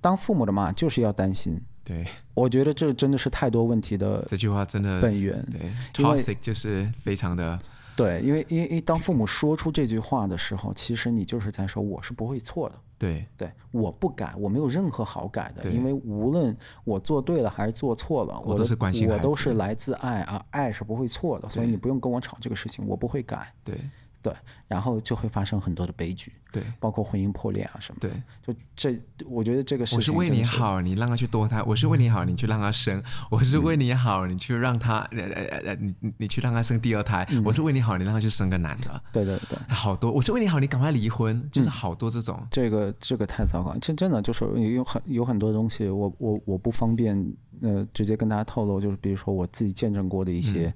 [0.02, 1.62] 当父母的嘛就是要担心。
[1.84, 4.24] 对，我觉得这真的是太多问题的。
[4.28, 7.60] 这句话真的本源，对，toxic 就是非常的。
[7.96, 12.76] 对，因为因为当父母说出这句话的时候，其实你就是在说我是不会错的。
[12.98, 23.54] 对对，我不改，我没有任何好改的，因为无论我做对了还是做错了，我都是关心我都是来自爱啊，爱是不会错的，所以你不用跟我吵这个事情，我不会改。
[23.64, 23.76] 对。
[24.24, 24.34] 对，
[24.68, 28.10] 然后就会发生很多的悲剧，对，包括婚姻破裂啊什么的。
[28.10, 29.98] 对，就这，我觉得这个是。
[29.98, 39.04] 我是为你好，你让他去堕胎；我是为你好，你去让他生；嗯、我是为你好，你去让他呃呃呃，你你去让他生第二胎；嗯、我是为你好，你让他去生个男的。
[39.12, 40.10] 对对对，好多。
[40.10, 42.38] 我是为你好，你赶快离婚，就是好多这种。
[42.40, 47.18] 嗯、这个这个太糟糕，真真的就是有很有很多东西我，我我我不方便
[47.62, 50.68] 呃直接跟大家透露，就是比如说我自己见证过的一些。
[50.68, 50.74] 嗯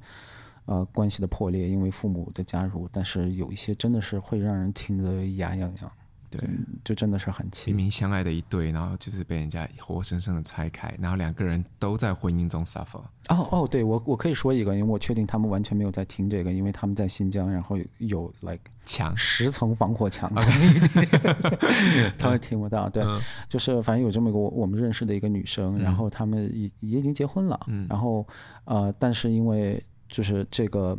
[0.68, 5.92] 呃，关系的破裂，因为父母的加入，但是有一些真的是会让人听得牙痒痒。
[6.30, 6.42] 对，
[6.84, 7.72] 就真的是很气。
[7.72, 13.00] 明明相爱的一对，然后就是被人家活生生的拆开，然后两个人都在婚姻中 suffer。
[13.30, 20.30] 哦哦，对我我可以说一个，因为我确定他们完全没有在听这个，因为他们在新疆，然后有 like 墙十层防火墙.
[22.20, 22.90] 他们听不到。
[22.90, 28.28] 对，嗯、就是反正有这么一个我们认识的一个女生，然后他们也也已经结婚了，嗯、然后
[28.66, 30.98] 呃，但是因为就是这个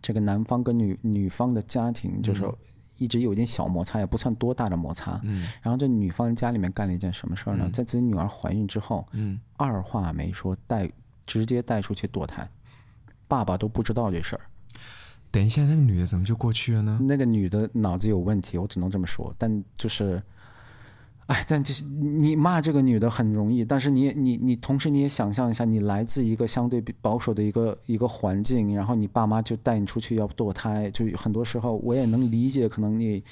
[0.00, 2.48] 这个男方跟女女方的家庭就是。
[2.98, 5.18] 一直有点小摩擦，也不算多大的摩擦。
[5.24, 7.64] 嗯，然后这女方家里面干了一件什么事儿呢？
[7.66, 10.88] 嗯、在自己女儿怀孕之后，嗯，二话没说带
[11.26, 12.48] 直接带出去堕胎，
[13.26, 14.42] 爸爸都不知道这事儿。
[15.32, 17.00] 等一下，那个女的怎么就过去了呢？
[17.02, 19.34] 那个女的脑子有问题，我只能这么说。
[19.36, 20.22] 但就是。
[21.26, 33.22] 哎，但这是你骂这个女的很容易，但是你也你你同时你也想象一下，你来自一个相对保守的一个一个环境，然后你爸妈就带你出去要堕胎，就很多时候我也能理解，可能你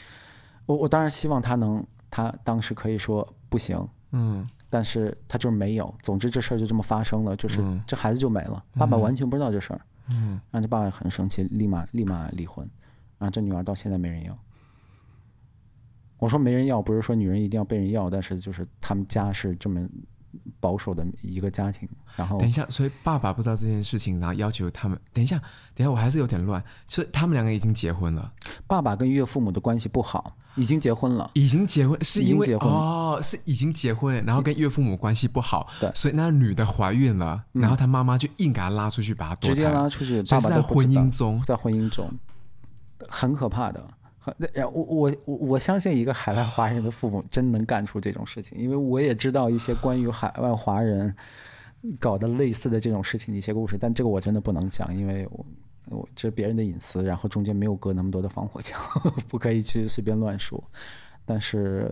[0.67, 3.77] 我我当然希望他能，他当时可以说不行，
[4.13, 12.65] 嗯，但是他就是没有，总之这事儿就这么发生了，就是这孩子就没了，爸爸完全不知道这事儿，嗯，然后这爸爸很生气，立马立马离婚，
[13.19, 14.39] 然后这女儿到现在没人要。
[16.21, 19.81] 我说没人要，不是说女人一定要被人要，但是就是他们家是这么
[20.61, 21.89] 保守的一个家庭。
[22.15, 24.99] 然后等一下，所以爸爸不知道这件事情，然后要求他们。
[25.13, 25.39] 等一下，
[25.75, 26.63] 等一下，我还是有点乱。
[26.87, 28.33] 所以他们两个已经结婚了。
[28.67, 31.31] 爸爸跟岳父母的关系不好，已经结婚了。
[31.35, 35.67] 已经结婚是因为结婚哦，是已经结婚，然后跟岳父母关系不好。
[35.81, 40.23] 对，所以那女的怀孕了，然后她妈妈就硬给她拉出去，把她直接拉出去。
[40.25, 42.09] 爸爸在婚姻中，在婚姻中，
[43.09, 43.83] 很可怕的。
[44.53, 51.15] 然我我我我相信一个海外华人的父母真能干出这种事情，因为我也知道一些关于海外华人
[51.99, 55.47] 搞的类似的这种事情的一些故事，但这个我真的不能讲，因为我
[55.89, 58.79] 我这是别人的隐私，然后中间没有隔那么多的防火墙，
[59.27, 60.63] 不可以去随便乱说。
[61.25, 61.91] 但是，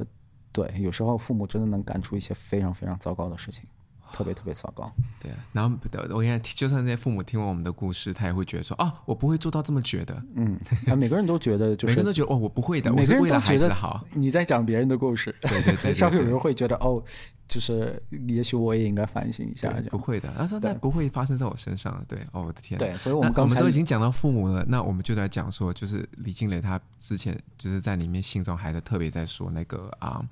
[0.52, 3.64] 对，有时候父母真的能干出一些非常非常糟糕的事情。
[4.12, 4.90] 特别特别糟糕，
[5.20, 5.38] 对啊。
[5.52, 5.76] 然后
[6.10, 10.22] 我跟你讲，就算那些父母听完我们的故事，他也会觉得说啊，我不会做到这么绝的。
[10.36, 10.58] 嗯，
[10.96, 12.90] 每个人都觉得，就是每个人都觉得哦，我不会的。
[12.92, 14.04] 每个人都觉得我是为了孩子好。
[14.14, 17.02] 你在讲别人的故事，对对对，对，稍微 有人会觉得哦，
[17.48, 19.72] 就是也许我也应该反省一下。
[19.90, 22.04] 不会的，他说那不会发生在我身上。
[22.06, 22.78] 对，哦，我的天。
[22.78, 30.22] 对，所以我们刚才我们都已经讲到父母了，那我们就来讲说，就是李静蕾她之前就是在里面信中还在特别在说那个啊，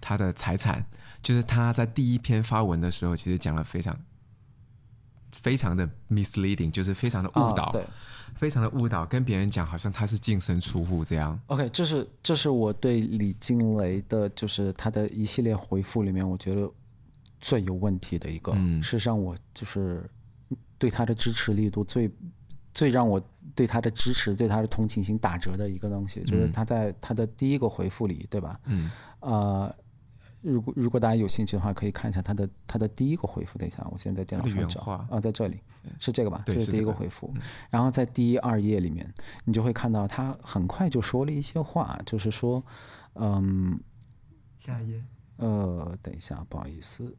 [0.00, 0.86] 她的财产。
[1.22, 3.96] 就是她在第一篇发文的时候，其实讲了非常
[5.30, 7.74] 非常的 misleading，就是非常的误导，
[8.34, 11.38] 非常的误导，跟别人讲好像他是净身出户这样。
[11.46, 16.70] OK，这是这是我对李静蕾的，就是他的一系列回复里面，我觉得
[17.40, 18.52] 最有问题的一个。
[18.54, 20.08] 嗯，事实上，我就是
[20.78, 22.10] 对他的支持力度最
[22.74, 23.22] 最让我
[23.54, 28.58] 对他的支持、对他的同情心打折的一个东西，就是他在他的第一个回复里，对吧？
[28.64, 28.90] 嗯，
[29.20, 29.74] 呃。
[30.42, 33.58] 如果如果大家有兴趣的话，可以看一下他的他的第一个回复。
[33.58, 35.60] 等一下，我现在在电脑上找啊，在这里
[36.00, 36.42] 是这个吧？
[36.44, 37.32] 这是第一个回复。
[37.70, 39.12] 然后在第一二页里面，
[39.44, 42.64] 你就会看到他很快就说了一些话，就是说，
[43.14, 43.78] 嗯，
[44.58, 45.04] 下一页。
[45.36, 47.16] 呃，等一下，不好意思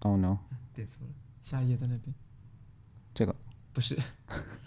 [0.00, 0.38] ，Oh no，
[0.72, 2.14] 点错了，下一页在那边。
[3.14, 3.34] 这个
[3.72, 3.98] 不是，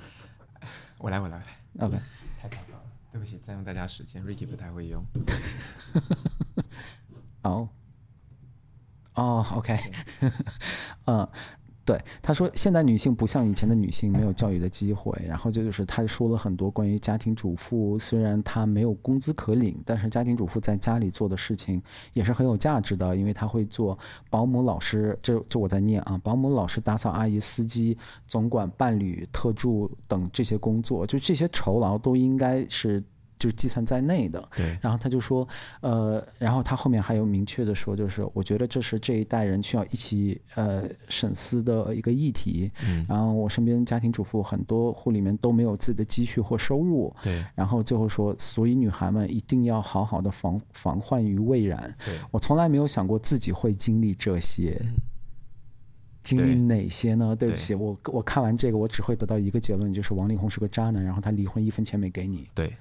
[0.99, 1.41] 我来，我来，
[1.73, 1.87] 我来。
[1.87, 1.99] OK，
[2.41, 5.03] 太糟糕了，对不起，占用大家时间，Ricky 不太会用。
[7.43, 7.69] 哦。
[9.15, 9.78] 哦、oh，OK，
[11.06, 11.28] 嗯，
[11.84, 21.82] 对，他说现代女性不像以前的女性没有教育的机会，然后这就是他说了很多关于家庭主妇，虽然她没有工资可领，但是家庭主妇在家里做的事情
[22.13, 23.97] 也是很有价值的，因为她会做
[24.30, 27.97] 保姆、老师，这这我在念啊，保姆、老师、打扫阿姨、司机、
[28.28, 33.04] 总管、伴侣、特助等这些工作，就这些酬劳都应该是。
[33.41, 34.77] 就是计算在内的，对。
[34.80, 35.47] 然后他就说，
[35.80, 42.71] 呃，然后他后面还有明确的说，就是我觉得这是这一代人需要一起呃审思的一个议题。
[42.86, 43.04] 嗯。
[43.10, 47.12] 然后我身边家庭主妇很多户里面都没有自己的积蓄或收入。
[47.23, 47.43] 对。
[47.56, 51.91] 然后最后说，所以女孩们一定要好好的防防患于未然。
[52.06, 52.19] 对。
[52.30, 54.77] 我从来没有想过自己会经历这些。
[54.82, 54.93] 嗯。
[56.21, 57.36] 经历哪些呢？
[57.36, 62.47] 对，对不起，我我看完这个，我只会得到一个结论，就是王力宏是个渣男，然后他离婚一分钱没给你。
[62.54, 62.71] 对。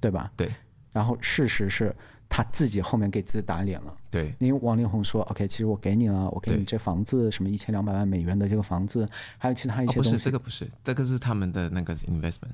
[0.00, 0.32] 对吧？
[0.36, 0.50] 对。
[0.92, 1.94] 然后事实是
[2.28, 3.96] 他自己后面给自己打脸了。
[4.10, 4.34] 对。
[4.38, 9.08] 因为王力宏说：“OK，其实我给你了，我给你这房子，什么一千两百万美元的这个房子，
[9.38, 12.50] 还有其他一些东西。”不是这个，不是这个，是他们的那个 investment。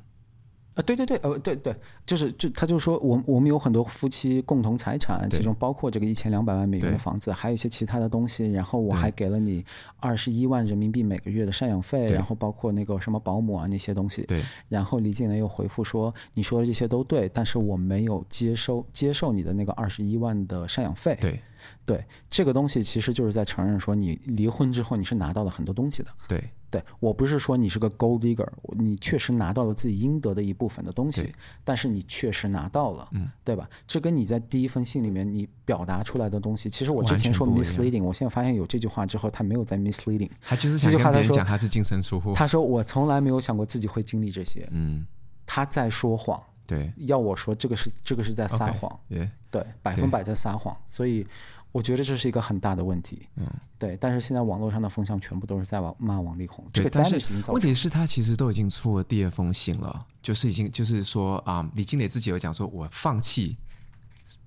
[0.77, 8.53] 啊，对对对，呃，对对，就是就他就说，我我们有很多夫妻共同财产，其中包括这个一千两百万美元的房子，还有一些其他的东西。
[8.53, 9.65] 然后我还给了你
[10.01, 14.23] 二十一万人民币每个月的赡养费，然后包括那个什么保姆啊那些东西。
[14.27, 14.43] 对。
[14.69, 21.41] 然后李静蕾又回复说：“你说的这些都对，但是我没有接收接受你的那个二十一万的赡养费。”对。
[21.85, 26.11] 对，这个东西其实就是在承认说，你离婚之后你是拿到了很多东西的。
[26.29, 26.43] 对。
[26.69, 33.71] 对，我不是说你是个 gold digger，你确实拿到了自己应得的一部分的东西，但是你确实拿到了，嗯，对吧？
[33.87, 42.35] 这跟你在第一封信里面你表达出来的东西，其实我之前说 misleading，我现在发现有这句话之后，他没有在 misleading，他就是想跟别人讲他是净身出户。
[42.35, 45.07] 他说我从来没有想过自己会经历这些，嗯，
[45.47, 51.27] 他在说谎，对，要我说这个是这个是在撒谎，okay, 对，百分百在撒谎，所以。
[51.73, 53.47] 我觉得这是一个很大的问题，嗯，
[53.79, 53.99] 对。
[53.99, 63.59] 但是现在网络上的风向全部都是在骂骂王力宏，对，这个但是问题是，他其实都已经出了第二封信了，就是已经就是说啊、嗯，李金磊自己有讲说，我放弃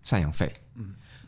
[0.03, 0.68] 赡养费，嗯。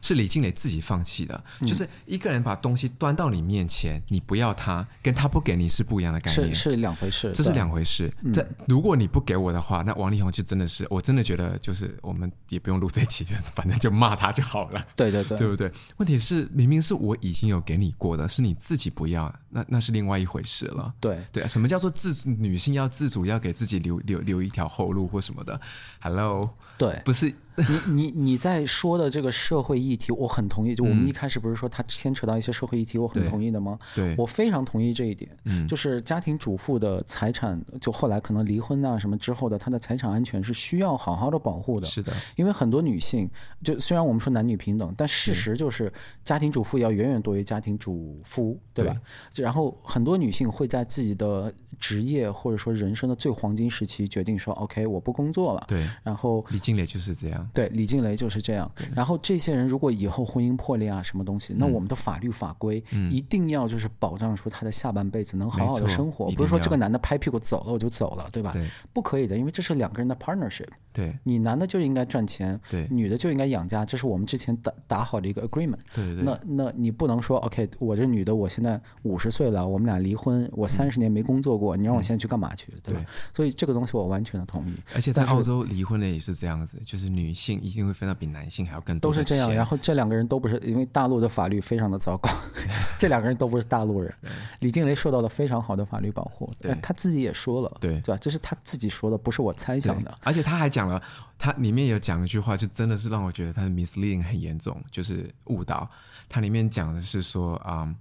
[0.02, 8.12] 是李静蕾自己放弃的，嗯，就是一个人把东西端到你面前，你不要他，跟他不给你是不一样的概念，是是两回事，这是两回事。
[8.34, 14.86] 这如果你不给我的话，那王力宏就真的是，我真的觉得就是我们也不用录这一期，就反正就骂他就好了。
[14.96, 15.72] 对对对，对不对？
[15.98, 20.94] 问题是明明是我已经有给你过的，是你自己不要，那那是另外一回事了。
[21.00, 25.60] 对对，什么叫做自女性要自主，要给自己留留留一条后路或什么的
[26.00, 27.34] ？Hello，对，不是。
[27.58, 30.74] 你你你在说的这个社会议题，我很同意。
[30.74, 33.78] 就我们一开始不是说它牵扯到一些社会议题，我很同意的吗？
[33.94, 35.30] 对，我非常同意这一点。
[35.46, 41.88] 嗯，就是家庭主妇的财产，就后来可能离婚啊什么之后的，她的财产安全是需要好好的保护的。
[41.88, 43.30] 是的，因为很多女性，
[43.64, 45.92] 就虽然我们说男女平等，但事实就是
[46.24, 48.96] 家庭主妇要远远多于家庭主夫，对吧？
[49.36, 49.44] 对。
[49.44, 55.90] 然后很多女性会在自己的职业或者说人生的最黄金时期决定说：“OK，我不工作了。”对。
[56.04, 57.41] 然后李静蕾就是这样。
[57.54, 58.70] 对，李静蕾就是这样。
[58.96, 68.52] 然后这些人如果以后婚姻破裂啊，什么东西，那我们的法律法规一定要就是保障出他的下半辈子能好好的生活，不是说这个男的拍屁股走了我就走了，对吧？
[68.54, 70.68] 对，不可以的，因为这是两个人的 partnership。
[70.94, 75.80] 对，你男的就应该赚钱，对，女的就应该养家，这是我们之前打打好的一个 agreement。
[75.94, 76.24] 对对对。
[76.24, 83.06] 那那你不能说 OK，我这女的我现在五十岁了，我们俩离婚，我三十年没工作过，你让我现在去干嘛去，对吧？
[83.34, 84.74] 所以这个东西我完全的同意。
[84.94, 89.12] 而且在澳洲离婚的也是这样子，就是女性一定会分到比男性还要更多。
[89.12, 92.30] 都是这样，然后这两个人都不是，因为大陆的法律非常的糟糕，
[93.00, 94.14] 这两个人都不是大陆人。
[94.60, 98.18] 李静蕾受到了非常好的法律保护，对，他自己也说了，对，对吧？
[98.22, 100.18] 这是他自己说的，不是我猜想的。
[100.22, 101.02] 而且他还讲了，
[101.38, 105.90] 他里面有讲一句话，就真的是让我觉得他的 misleading 很严重，就是误导。
[106.30, 107.96] 他里面讲的是说啊，嗯、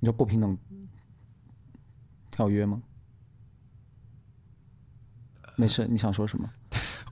[0.00, 0.56] 你说不平等
[2.30, 2.82] 条约吗？
[5.56, 6.48] 没事，你想说什么？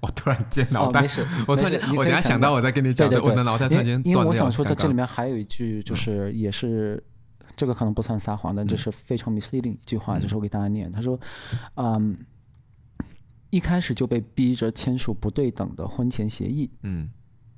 [0.05, 4.01] 我突然间脑袋，哦、没事，我突然间，我等下想到我再跟你讲的，我的脑袋突然间。
[4.05, 7.03] 因为我想说，在这里面还有一句，就是也是、
[7.41, 11.19] 嗯、这个可能不算撒谎，但这是非常 misleading 一句话，嗯、就是我给大家念，他说，
[11.77, 12.15] 嗯，
[13.49, 17.11] 一开始就被逼着签署不对等的婚前协议，嗯，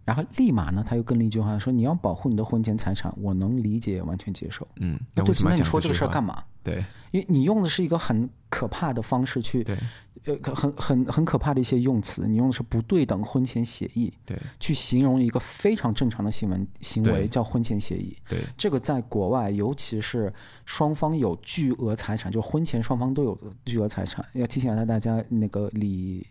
[0.07, 6.42] 然后立马呢，他又跟了一句话说，你要保护你的婚前财产，我能理解，完全接受，嗯，那对，那你说这个事儿干嘛？
[6.62, 9.76] 对，因为你用的是一个很可怕的方式去，对。
[10.24, 20.32] 呃，很很很可怕的一些用词，你用的是不对等婚前协议，对，去形容一个非常正常的新闻行为叫婚前协议，对，这个在国外，尤其是
[20.64, 26.26] 双方有巨额财产，就婚前双方都有巨额财产，要提醒一下大家，那个李。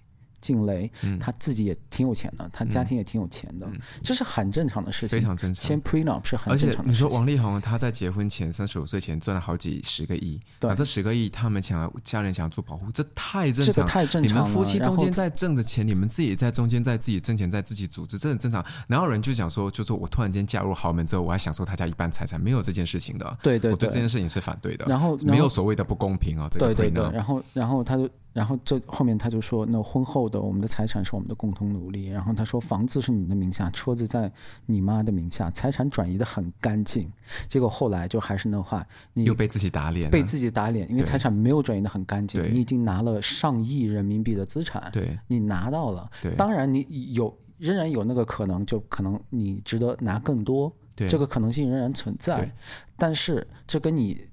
[0.46, 3.68] 静蕾，他自己也挺有钱的，他家庭也挺有钱的，
[4.04, 5.66] 这是很正常的事情，非常正常。
[5.66, 6.84] 签 prenup 是很正常的。
[6.84, 14.43] 而且你说王力宏他在结婚前三十五岁前赚了好几十个亿，对，这十个亿他们想要家人想要做保护，这太正常，这个太正常了。
[14.43, 18.64] 你们夫妻中间在挣的钱，你们自己在中间在自己挣钱，在自己组织，这很正常。
[18.88, 23.38] 然后人就讲说，就说我突然间嫁入豪门之后，我还享受他家一半财产，没有这件事情的。
[23.41, 24.86] 对对，我对这件事情是反对的。
[24.86, 27.12] 然后没有所谓的不公平啊，这个对对对。
[27.12, 28.08] 然后然后他就。
[28.36, 32.08] 然后这后面他就说，那婚后的我们的财产是我们的共同努力。
[32.08, 34.30] 然后他说，房子是你的名下，车子在
[34.66, 37.10] 你妈的名下，财产转移的很干净。
[37.48, 42.44] 结果后来就还是那话，你又被自己打脸，被自己打脸，因为财产没有转移的很干净。
[42.52, 46.12] 你已经拿了上亿人民币的资产，对，你拿到了。
[46.38, 52.54] 当然你有仍然有那个可能，就可能你值得拿更多，这个可能性仍然存在。
[52.98, 54.28] 但是这跟你。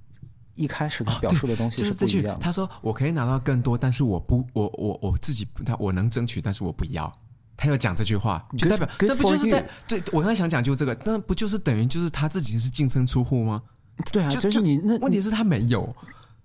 [0.54, 2.30] 一开始他表述的东西是不一样的。
[2.30, 7.12] 哦，就是，他说：“我可以拿到更多，但是我不，我我我自己他我能争取，但是我不要。”
[7.54, 10.02] 他要讲这句话，就代表那不就是在对？
[10.10, 13.62] 我刚才想讲就这个，那不就是等于就是他自己是净身出户吗？
[14.10, 15.94] 对啊，就，就是你那问题是他没有，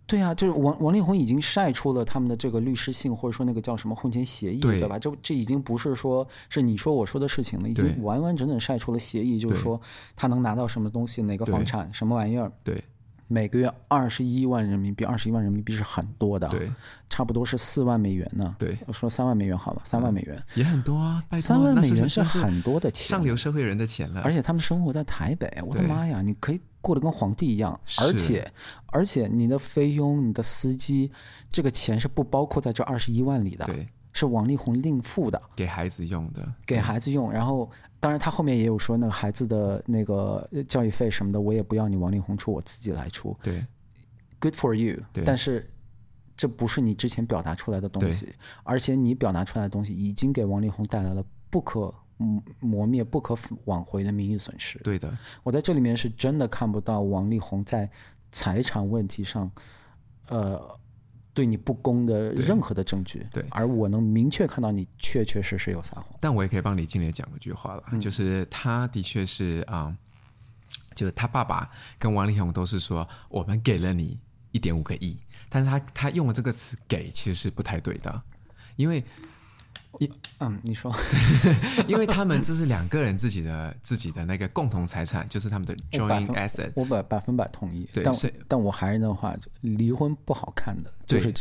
[0.05, 4.99] 对啊，就是王王力宏已经晒出了他们的这个律师信，或者说那个叫什么婚前协议，对，对吧？
[4.99, 9.80] 这这已经不是说是你说我说的事情了，已经完完整整晒出了协议，就是说
[10.16, 12.84] 他能拿到什么东西，哪个房产，什么玩意儿，对。
[13.28, 16.71] 每个月二十一万人民币，二十一万人民币是很多的，对，
[17.09, 18.55] 差不多是四万美元呢。
[18.57, 24.21] 对，我说三万美元好了，三万美元、嗯、也很多啊，三万美元是很多的钱，上流社会人的钱了。
[24.21, 28.49] 而且他们生活在台北，我的妈呀，你可以过得跟皇帝一样，而且
[28.88, 31.11] 而且你的菲佣、你的司机，
[31.51, 33.88] 这个钱是不包括在这二十一万里的，对，
[34.18, 37.70] 是王力宏另付的，给孩子用的，给孩子用，然后。
[37.99, 43.36] 当然，他后面也有说，那个孩子的那个教育费什么的，我也不要你王力宏出，我自己来出。
[43.41, 43.65] 对
[44.39, 45.03] ，Good for you。
[45.26, 45.68] 但是
[46.38, 51.91] 这不是你之前表达出来的东西，而且你表达出来的东西已经给王力宏带来了不可
[52.59, 54.78] 磨灭、不可挽回的名誉损失。
[54.84, 57.89] 对的，我在这里面是真的看不到王力宏在
[58.32, 59.51] 财产问题上，
[60.28, 60.80] 呃。
[61.38, 66.05] 对你不公的任何的证据，对，对，而我能明确看到你确确实实有撒谎。
[66.19, 69.97] 但我也可以帮李静蕾讲一句话了，嗯、就是他的确是啊、呃，
[70.95, 71.69] 就是他爸爸
[71.99, 74.19] 跟王力宏都是说，我们给了你
[74.51, 75.15] 一点五个亿，
[75.47, 78.19] 但是他他用了这个词“给”其实是不太对的，
[78.77, 79.03] 因为。
[80.39, 80.93] 嗯，你说，
[81.87, 86.71] 因为他们这是两个人自己的自己的那个共同财产，就是他们的 joint asset。
[86.75, 87.87] 我百百分百同意。
[87.91, 88.13] 对，但
[88.47, 91.33] 但我还是那话，离婚不好看的，就是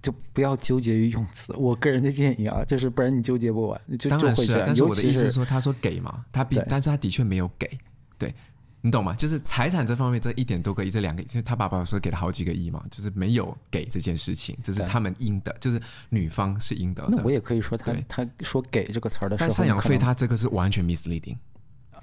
[0.00, 1.52] 就不要纠结于用词。
[1.56, 4.62] 我个人的建议啊，就是不然你纠结不完，就当然是、啊。
[4.66, 7.78] 但是我的意思是说，是他说给嘛，他比，但是他的确没有给，
[8.18, 8.34] 对。
[8.84, 9.14] 你懂吗？
[9.14, 17.14] 就是财产这方面，这一点多个亿，这两个亿，就是他爸爸说给了好几个亿嘛，就是没有给这件事情，这是他们应得，就是女方是应得的。
[17.16, 21.36] 那我也可以说他，他说给这个词儿的时候，但赡养费他这个是完全 misleading。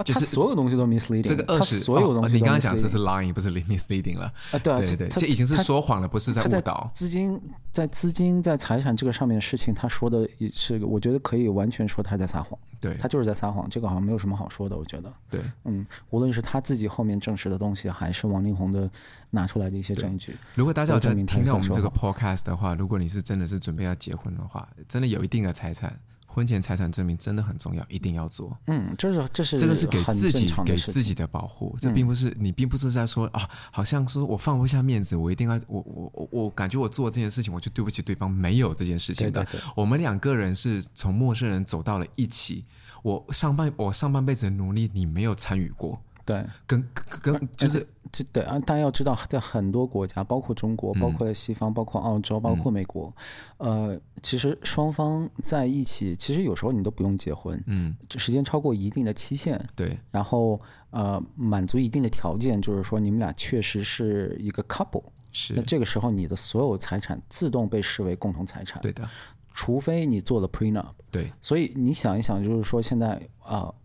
[0.06, 1.24] 就是所有东西都 misleading。
[1.24, 4.32] 这个二十，所有东西，你刚刚讲的是 lying，不是 misleading 了。
[4.52, 6.90] 啊，对啊，对对，这已经是说谎了，不是在误导。
[6.94, 7.40] 资金
[7.72, 12.58] 在资金在财产这个上面的事情，他说的也是，我觉得可以完全说他在撒谎。
[12.80, 15.12] 对，他就是在撒谎，这个好像没有什么好说的，我觉得。
[15.30, 18.90] 对，嗯，无论是他自己后面证实的东西，还是王力宏的
[19.32, 20.36] 拿出来的一些证据。
[20.56, 25.94] 如果大家有在听到我们这个 podcast 的话，如果你是真的是准备要结婚的话，真的有一定的财产。
[26.32, 28.56] 婚前财产证明真的很重要，一定要做。
[28.68, 39.44] 嗯，这是这是这个是给自己给自己的保护，这并不是你并不是在说啊，好像说我放不下面子，我一定要我我我我感觉我做这件事情我就对不起对方，没有这件事情的。
[39.44, 42.64] 对对对，我们两个人是从陌生人走到了一起，
[43.02, 46.00] 我上半我上半辈子的努力你没有参与过。
[46.24, 46.88] 对，跟
[47.22, 53.14] 跟就是这对啊，大家要知道，在很多国家，包括中国，包括西方，包括澳洲，包括美国，
[53.58, 60.60] 嗯、呃，其实双方在一起，其实有时候你都不用结婚，嗯，时间超过一定的期限，对，然后
[60.92, 69.08] 呃，满足一定的条件，就是说你们俩确实是一个 couple，是，那这个时候你的所有财产自动被视为共同财产，对的，
[69.54, 73.62] 除非你做了 prenup，对，所以你想一想，就是说现在啊。
[73.62, 73.76] 呃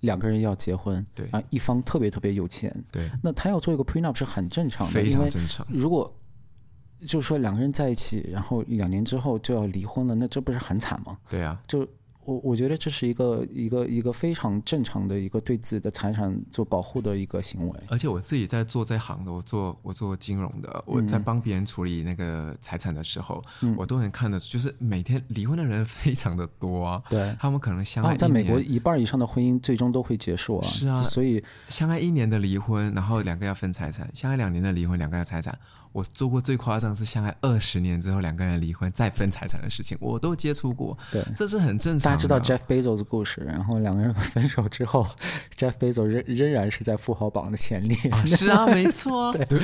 [0.00, 5.66] 两个人要结婚，对啊，一方特别特别有钱，对，那他要做一个 prenup 是很正常的，非常正常。
[5.70, 6.12] 如果
[7.06, 11.18] 就是说两个人在一起，然后两年之后就要离婚了，那这不是很惨吗？
[11.28, 11.86] 对啊，就。
[12.24, 17.80] 我我觉得这是一个一个一个非常正常的一个对自己的财产做保护的一个行为。
[17.88, 27.02] 而且我自己在做这行的，我做我做金融的，我在帮别人处理那个财产的时候，嗯、我都能看得出，就是每天离婚的人非常的多啊。
[27.08, 30.64] 对，他们可能相爱在美国一半以上的婚姻最终都会结束啊。
[30.64, 35.58] 是啊，所以相爱一年的离婚，然后两个要分财产；相爱两年的离婚，两个要财产。
[35.92, 40.96] 我做过最夸张是相爱二十年之后两个人离婚再分财产的事情，我都接触过。
[41.10, 42.16] 对，这是很正常的。
[42.16, 45.06] 大家知道 Jeff Bezos 的故事，然后两个人分手之后
[45.56, 47.96] ，Jeff Bezos 仍仍然是在富豪榜的前列。
[48.10, 49.32] 啊 是啊，没错啊。
[49.36, 49.60] 对对，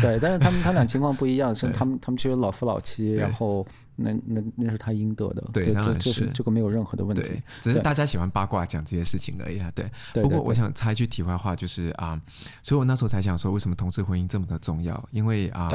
[0.00, 3.66] 对，但是他们他俩情况不一样， 是他们他们其实老夫老妻，然后。
[4.00, 9.90] 那那那是他应得的，对，当然是这个没有任何的问题，对，只是大家喜欢八卦讲这些事情而已啊，对。
[10.22, 12.20] 不过我想插一句题外话，就是啊，
[12.62, 15.08] 所以我那时候才想说，为什么同志婚姻这么的重要？
[15.10, 15.68] 因为啊，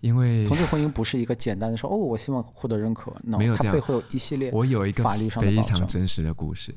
[0.00, 5.04] 因为同志婚姻不是一个简单的说哦，我希望获得认可，没有这样，背后有一系列我有一个
[5.38, 6.74] 非常真实的故事，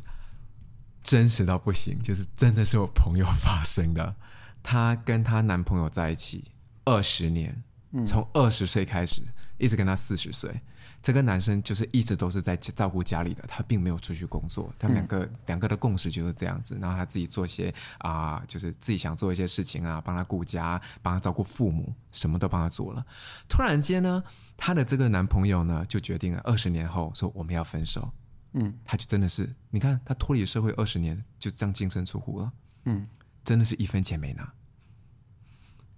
[1.01, 4.13] 真实到不行，就是真的是我朋友发生的，
[4.61, 6.43] 她跟她男朋友在一起
[6.83, 7.63] 二十年，
[8.05, 9.21] 从二十岁开始。
[9.61, 10.61] 一直跟他四十岁，
[11.01, 14.73] 这个男生就是一直都是在照顾家里的，他并没有出去工作。
[14.79, 23.05] 他们两个、嗯、两个的共识就是这样子，然后他自己做些啊、呃，就是自己想做一些事情啊，帮他顾家，帮他照顾父母，什么都帮他做了。
[23.47, 24.23] 突然间呢，
[24.57, 28.11] 他的这个男朋友呢就决定了二十年后说我们要分手。
[28.53, 32.51] 嗯，他就真的是，你看他脱离社会二十年，就这样净身出户了。
[32.85, 33.07] 嗯，
[33.43, 34.51] 真的是一分钱没拿。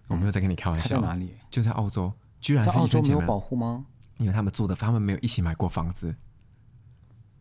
[0.07, 1.01] 我没有在跟你开玩笑。
[1.01, 1.34] 在哪里？
[1.49, 3.85] 就在澳洲，居然是在澳洲没有保护吗？
[4.17, 6.13] 因为他们住的，他们没有一起买过房子。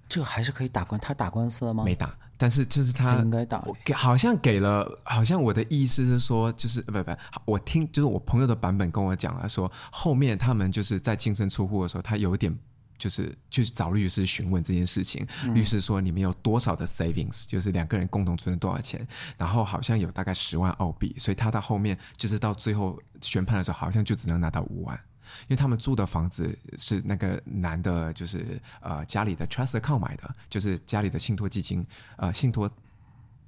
[0.09, 1.83] 这个还是可以打官，他打官司了吗？
[1.85, 3.67] 没打，但是就是他，他应该打。
[3.85, 7.11] 给好像给了，好像我的意思是说，就是不不，
[7.47, 12.57] 我听就是我朋友的版本跟我讲了，说后面他们就是在净身出户的时候，他有点
[13.03, 15.27] 就是去找律师询问这件事情。
[15.45, 19.05] 嗯、律师说你们有多少的 savings，就是两个人共同存了多少钱，
[19.37, 24.97] 然后好像有大概十万澳币，所以他到后面就是到最后宣判的时候，好像就只能拿到五万。
[25.43, 31.87] 因为他们住的房子是那个男的，就是呃家里的 trust account 买的，就是家里的信托基金，
[32.17, 32.71] 呃信托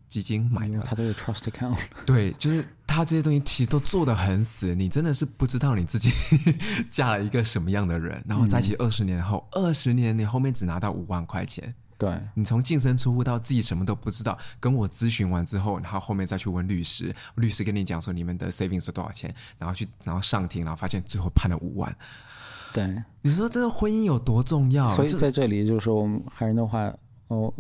[0.09, 0.81] 基金买的。
[0.81, 1.77] 他都有 trust account。
[2.07, 6.11] 对，就是他这些东西其实都做得很死，你真的是不知道你自己
[6.91, 11.75] 嫁了一个什么样的人，然后在一起二十年后，二十年你后面只拿到五万块钱。
[11.97, 21.97] 对，你从净身出户到自己什么都不知道，跟我咨询完之后，然后后面再去问律师，律师跟你讲说你们的 savings 是多少钱，然后去然后上庭，然后发现最后判了五万。
[22.73, 24.91] 对，你说这个婚姻有多重要？
[24.97, 26.93] 所以在这里就是说，我们还是的话，
[27.29, 27.55] 哦，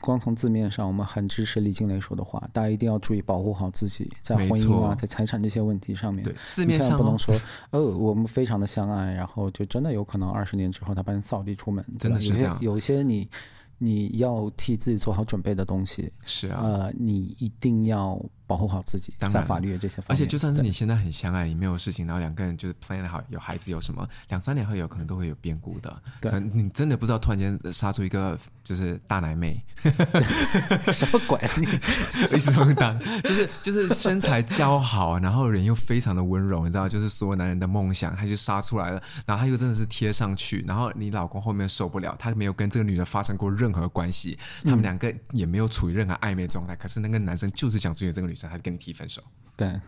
[0.00, 6.96] 光从字面上，我们很支持李静蕾说的话，大家一定要注意保护好自己，在婚姻啊，在财产这些问题上面，对，字面上。
[6.98, 7.34] 不能说
[7.70, 13.28] 哦，我们非常的相爱，然后就真的有可能二十年之后他把你扫地出门，真的是这样，有一些你。
[13.80, 20.08] 你要替自己做好准备的东西是啊，呃，你一定要保护好自己，在法律的这些方面。
[20.08, 26.02] 而且就算是你现在很相爱，你没有事情，然后两个人就是 plan 好有孩子，有什么两三年后有可能都会有变故的。
[26.18, 29.62] 对，你真的不知道突然间杀出一个就是大奶妹，
[30.90, 31.66] 什么鬼啊你？
[32.34, 39.02] 一直这么大，就是就是身材姣好，然后人又非常的温柔，你知道，就是所有男人的梦想，他就杀出来了。
[39.26, 48.48] 然后他又真的是贴上去，然后你老公后面受不了，他没有跟这个女的发生过任何关系，他们两个也没有处于任何暧昧状态，可是那个男生就是想追这个女生。
[48.48, 49.22] 还是跟你提分手？
[49.56, 49.80] 对，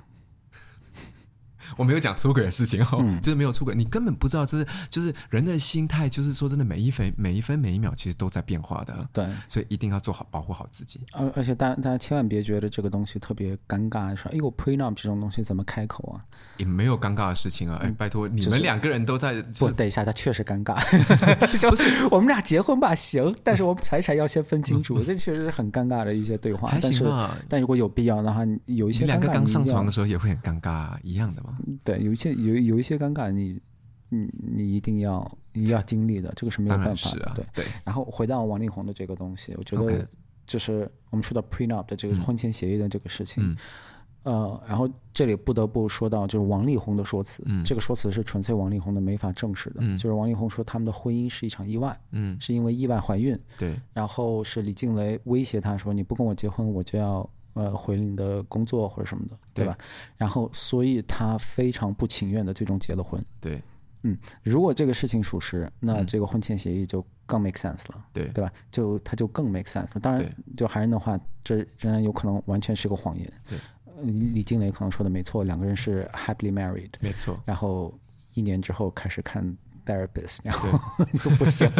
[1.81, 9.09] 我没有讲出轨的事情哦，嗯、就是没有出轨，你根本不知道，就是就是人的心态，就是说真的，每一分每一分每一秒，其实都在变化的。
[9.15, 11.01] 对，所以一定要做好保护好自己。
[11.15, 16.21] 而而且大家大家千万别觉得这个东西特别尴尬，说哎呦 prenup 这种东西怎么开口啊？
[16.59, 17.81] 也没有尴尬的事情啊！
[17.83, 20.77] 哎，拜托你们两个人都在，不，等一下，他确实尴尬。
[21.71, 26.69] 不是，我们俩结婚吧，行，但是我们财产要先分清楚，这确实是很尴尬的一些对话。
[26.69, 31.57] 还行吧，但如果有必要的话，有一些你两个刚上床的时候也会很尴尬，一样的嘛。
[31.85, 33.61] 对，有一些有有一些尴尬，你
[34.09, 37.33] 你你一定要你要经历的，这个是没有办法的。
[37.35, 37.65] 对对。
[37.85, 40.07] 然后回到王力宏的这个东西，我觉得
[40.47, 43.57] 就是我们说到 prenup 的这个婚前协议的这个事情。
[44.23, 59.77] 呃，然后这里不得不说到，就是王力宏的说辞，嗯，这个说辞是纯粹王力宏的没法证实的，嗯，就是王力宏说他们的婚姻是一场意外，嗯，是因为意外怀孕，对，然后是李静蕾威胁他说，你不跟我结婚，我就要呃回你的工作或者什么的，对吧？
[60.17, 63.63] 然后所以他非常不情愿的最终结了婚，对，
[64.03, 68.53] 嗯，如果这个事情属实，那这个婚前协议就更 make sense 了，对，对吧？
[68.71, 70.01] 就他就更 make sense 了。
[70.01, 73.59] 当然，就还是那话，这仍然有可能完全是个谎言，对。
[74.03, 77.39] 李金雷可能说的没错，两个人是 happily married，没错。
[77.45, 77.93] 然后
[78.33, 79.45] 一年之后开始看
[79.85, 80.69] therapist，然后
[81.23, 81.71] 就不行，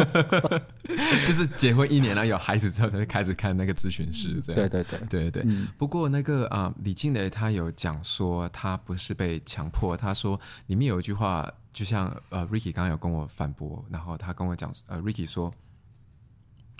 [1.25, 4.55] 就是结婚一年了有孩子之后他就开始看那个咨询师，这样。
[4.55, 5.43] 对对对对对。
[5.45, 15.53] 嗯、不过那个啊，李静蕾她有讲说，她不是被强迫，她说里面有一句话，就像呃 Ricky 刚刚有跟我反驳，然后他跟我讲呃 Ricky 说。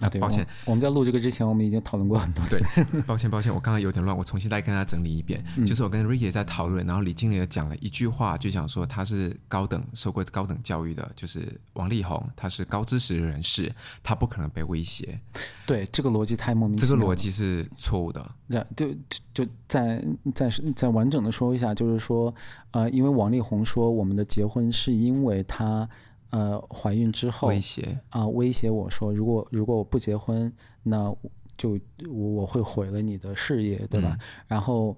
[0.01, 2.59] 啊，对，抱歉我，我们在录这个之前，我们已经讨论过很多次。
[2.59, 5.43] 对， 抱歉，抱歉，我刚刚有点乱，我重新再跟大家整理一遍。
[5.57, 13.71] 嗯、就是我跟 Ricky 在讨论，然后李经理也讲了一句话，就讲说他是高等受过高等教育的，就是王力宏，他是高知识人士，
[14.01, 15.19] 他不可能被威胁。
[15.65, 16.89] 对，这个逻辑太莫名其妙。
[16.89, 18.25] 这个逻辑是错误的。
[18.47, 18.87] 对，就
[19.33, 22.33] 就再再再完整的说一下，就是说，
[22.71, 25.87] 呃，因为王力宏说我们的结婚是因为他。
[26.31, 30.51] 呃，怀孕之后，威胁啊，威胁我说，如果如果我不结婚，
[30.83, 31.15] 那
[31.57, 31.79] 就
[32.09, 34.17] 我我会毁了你的事业，对吧？
[34.19, 34.97] 嗯、然后，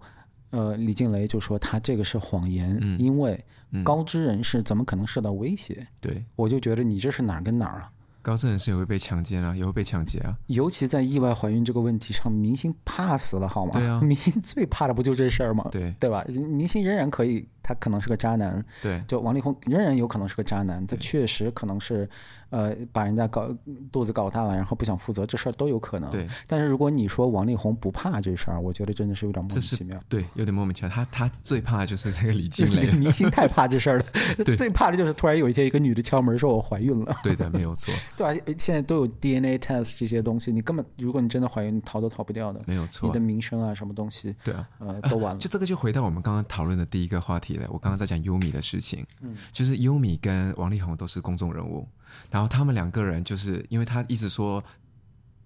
[0.52, 3.44] 呃，李静蕾就说他这个是谎言，嗯、因为
[3.84, 5.86] 高知人士怎么可能受到威胁？
[6.00, 7.92] 对，我就觉得你这是哪儿跟哪儿啊？
[8.24, 10.36] 高智人士也会被强奸啊，也会被抢劫啊。
[10.48, 13.74] 尤其在意外怀孕这个问题上，明星怕死了，好吗？
[13.74, 15.68] 对啊， 明星最怕的不就这事儿吗？
[15.72, 16.26] 对，对吧？
[16.28, 17.48] 明星仍然可以。
[17.66, 22.10] 他可能是个渣男，对，就王力宏仍然有可能是个渣男，他确实可能是，
[22.50, 23.48] 呃，把人家搞
[23.90, 26.12] 肚子搞大了，然后不想负责，这事儿都有可能。
[26.12, 29.98] 对，但是如果你说王力宏不怕这事儿，我觉得真的是有点莫名其妙。
[30.10, 30.90] 对，有点莫名其妙。
[30.90, 34.06] 他他最怕的就是这个李静蕾， 明星太怕这事儿了。
[34.44, 37.16] 对，最怕的就是突然有一天一个女的敲门说我怀孕了。
[37.24, 37.94] 对的，没有错。
[38.18, 42.62] 对啊，现在都有 DNA test 这些东西，你根本如果你真的怀孕，你逃都逃不掉的。
[42.68, 45.40] 没有错，你的名声啊，什么东西，对啊，呃，都完了。
[45.40, 47.68] 就这个就回到我们刚刚讨论的第一个话题了。
[47.72, 51.88] 我刚刚在讲优米的事情，嗯，就是优米跟王力宏都是公众人物，
[52.30, 54.64] 然后他们两个人就是因为他一直说。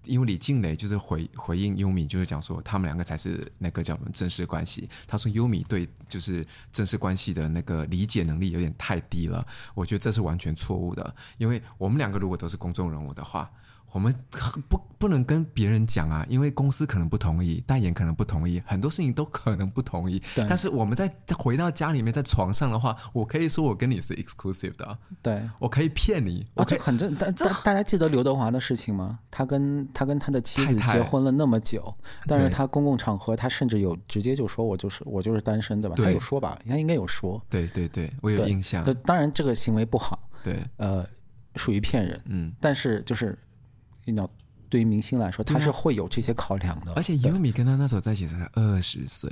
[0.08, 4.88] 因为李静蕾就是回回应优米，就是讲说他们两个才是那个叫什么正式关系。
[5.06, 11.14] 他说优米对就是正式关系的那个理解能力有点太低了，我觉得这是完全错误的。
[11.36, 13.48] 因为我们两个如果都是公众人物的话。
[13.92, 14.14] 我们
[14.68, 20.22] 不不能跟别人讲啊，因为公司可能不同意，代言可能不同意，很多事情都可能不同意。
[20.48, 24.98] 但是我们在回到家里面，在床上的话，我可以说我跟你是 exclusive 的。
[25.22, 26.46] 对，我可以骗你。
[26.54, 27.14] 啊，这很正。
[27.14, 29.18] 大大大家记得刘德华的事情吗？
[29.30, 31.94] 他跟他跟他的妻子结婚了那么久，
[32.26, 35.96] 但是他公共场合他甚至有直接就说我就是我就是单身，对吧？
[35.96, 36.58] 他有说吧？
[36.68, 37.42] 他应该有说。
[37.48, 38.84] 对对对，我有印象。
[39.04, 40.28] 当然这个行为不好。
[40.42, 41.06] 对，呃，
[41.56, 42.20] 属于骗人。
[42.26, 43.36] 嗯，但是就是。
[44.68, 46.92] 对于明星来说，他是会有这些考量的。
[46.94, 49.30] 而且优米跟他那时候在一起才二十岁。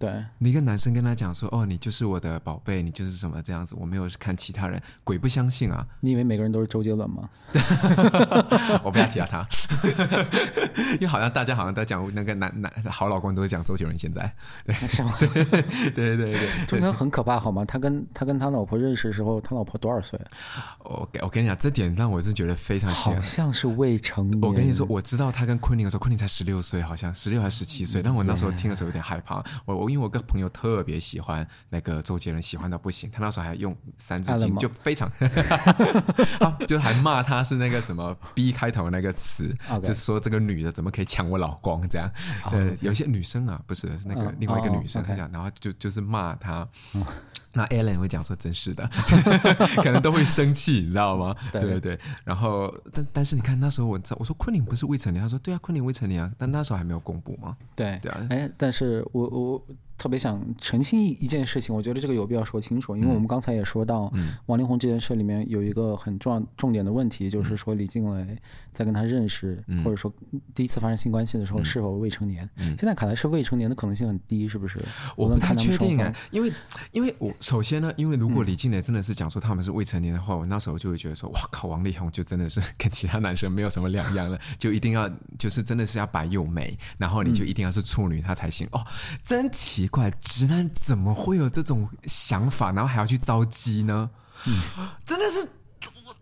[0.00, 5.86] 对，你一个男生跟他讲说：“哦，你就是我的宝贝，你就是什么这样子。”我没有看其他人，鬼不相信啊！
[6.00, 7.28] 你以为每个人都是周杰伦吗？
[8.82, 9.46] 我不要提到他，
[10.96, 13.94] 因为好像大家好像都讲那个男男好老公都是讲周杰伦。
[13.98, 14.34] 现在
[14.64, 15.12] 对是吗？
[15.20, 17.62] 对对对对，周杰伦很可怕好吗？
[17.66, 20.18] 他跟他跟他老婆认识的时候，他老婆多少岁？
[20.78, 24.40] 我我跟你讲，这点让我是觉得非常好像是未成年。
[24.40, 28.00] 我跟你说，我知道他跟昆凌的时候，昆凌才十六岁，好像十六还是十七岁。
[28.02, 29.89] 但我那时候听的时候有点害怕，我我。
[29.90, 33.10] 因为我个朋友特别喜欢那个周杰伦，喜欢到不行。
[33.10, 35.10] 他那时候还用三字经，就非常，
[36.38, 42.10] 啊，就还骂他是那个什么 B 开头的那个词.就说这个女的怎么可以抢我老公这样。
[42.50, 45.32] 呃.有些女生啊，不是那个另外一个女生这样，oh, okay.
[45.34, 46.66] 然后就就是骂他。
[47.52, 48.88] 那 Ellen 会讲说真是的，
[49.82, 51.34] 可能都会生气，你知道吗？
[51.52, 51.98] 对对对。
[52.24, 57.56] 然后，但但是你看那时候我我说昆凌不是未成年，他说对啊，昆凌未成年啊，但那时候还没有公布嘛。
[57.74, 58.26] 对对啊。
[58.30, 59.66] 哎，但是我我。
[60.00, 64.10] 特别想澄清一件事情，我觉得这个有必要说清楚，因为我们刚才也说到，
[64.46, 68.34] 王力宏这件事里面有一个很重要重点的问题，就是说李静蕾
[68.72, 70.10] 在跟他认识或者说
[70.54, 72.48] 第一次发生性关系的时候是否未成年？
[72.56, 74.82] 现在看来是未成年的可能性很低，是不是？
[75.16, 76.50] 我不太确定哎，因为
[76.92, 85.06] 因为我首先呢，因为如果李静蕾真的是讲说他们是未成年的话，我那时候就会觉得说，哇靠，王力宏就真的是跟其他男生没有什么两样了， 就一定要
[85.38, 88.66] 就是真的是要白又美，然后你就一定要是处女他才行。
[88.72, 88.82] 哦，
[89.22, 89.89] 真奇。
[89.90, 94.10] 怪，直男怎么会有这种想法，然后还要去招鸡呢？
[94.46, 95.46] 嗯，真的是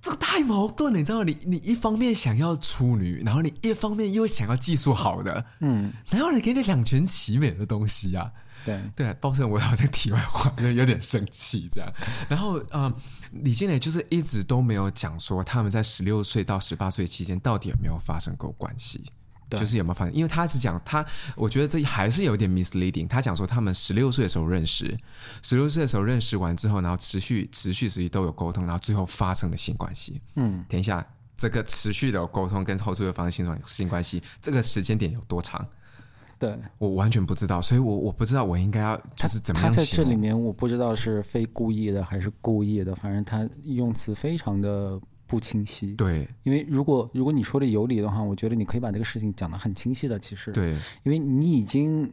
[0.00, 1.24] 这个太矛盾了，你知道吗？
[1.24, 8.30] 你你一方面想要处女，然后你一方面又想要技术好的，嗯，然后你给你两全其美的东西啊？
[8.64, 11.88] 对对，抱歉，我好像题外话，有有点生气这样。
[12.28, 12.94] 然后，嗯、呃，
[13.30, 19.04] 李建磊就是一直都没有讲说他们在十六岁到十八岁期间到底有没有发生过关系。
[19.48, 20.14] 对就是有没有发现？
[20.14, 23.08] 因为他只讲他，我觉得这还是有点 misleading。
[23.08, 24.96] 他讲说他们十六岁的时候认识，
[25.42, 30.20] 十六岁的时候认识完之后，然后持续持续持续都有沟通，然后最后发生了性关系。
[30.34, 35.66] 嗯，等一下，这个持续的沟通跟后续的发生性关性关系，这个时间点有多长？
[36.38, 39.72] 对我完全不知道，所以我我不知道我应该要就是怎么样。
[39.72, 45.00] 他在这里面，我不知道是非故意的还是故意的，反正他用词非常的。
[45.28, 50.18] 不清晰，对，因为如果如果你说的有理的话，我觉得你可以把这个事情讲得很清晰的。
[50.18, 50.72] 其实，对，
[51.04, 52.10] 因为你已经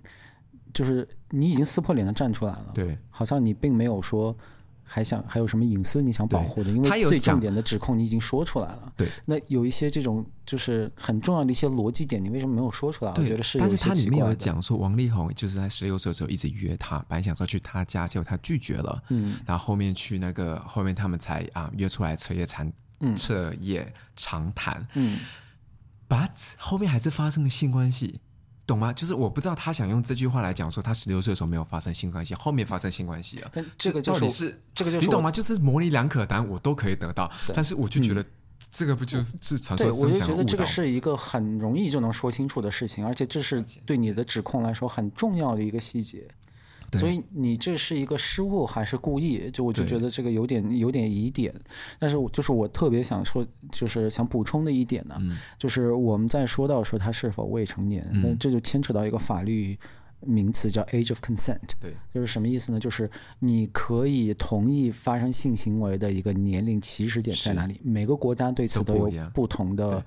[0.74, 4.36] 就是你已经撕破脸的站出来了，对，好像你并没有说
[4.84, 9.08] 还想还有什么隐私你想保护的，因为最重点的指控你已经说出来了，对。
[9.26, 13.12] 那有一些这种就是很重要的一些逻辑点，你为什么没有说出来？
[13.12, 22.72] 我觉得是，但是他里面有讲说王力宏就是在十六岁的时候一直约他，本来想说去他家，结果他拒绝了，嗯，然后后面去那个后面他们才啊约出来彻夜谈。
[23.16, 25.20] 彻夜长谈，嗯
[26.08, 28.20] ，but 后面还是发生了性关系，
[28.66, 28.92] 懂吗？
[28.94, 33.50] 就是我不知道他想用这句话来讲说他十六岁的时候没有发生性关系，后面发生性关系了。
[33.54, 35.30] 但这个到底是这个就是你懂吗？
[35.30, 38.26] 就是模棱两可，答案我都可以得到，但是我就觉得
[38.72, 39.92] 这个不就是传说？
[39.92, 46.28] 对，我就觉得这个是一个很容易就能说清楚的事情，而且这是对你的指控来说很重要的一个细节。
[46.94, 49.50] 所以你这是一个失误还是故意？
[49.52, 51.54] 就我就觉得这个有点有点疑点。
[52.00, 55.20] 但是就是我特别想说，就是想补充的一点呢，
[55.58, 59.78] 就是我们在说到说他是否未成年，那这就牵扯到一个法律
[60.22, 61.72] 名词叫 age of consent。
[61.80, 62.80] 对，就是什么意思呢？
[62.80, 63.10] 就是
[63.40, 67.80] 你可以同意发生性行为的一个年龄起始点在哪里？
[67.84, 70.04] 每个国家对此都有不同的。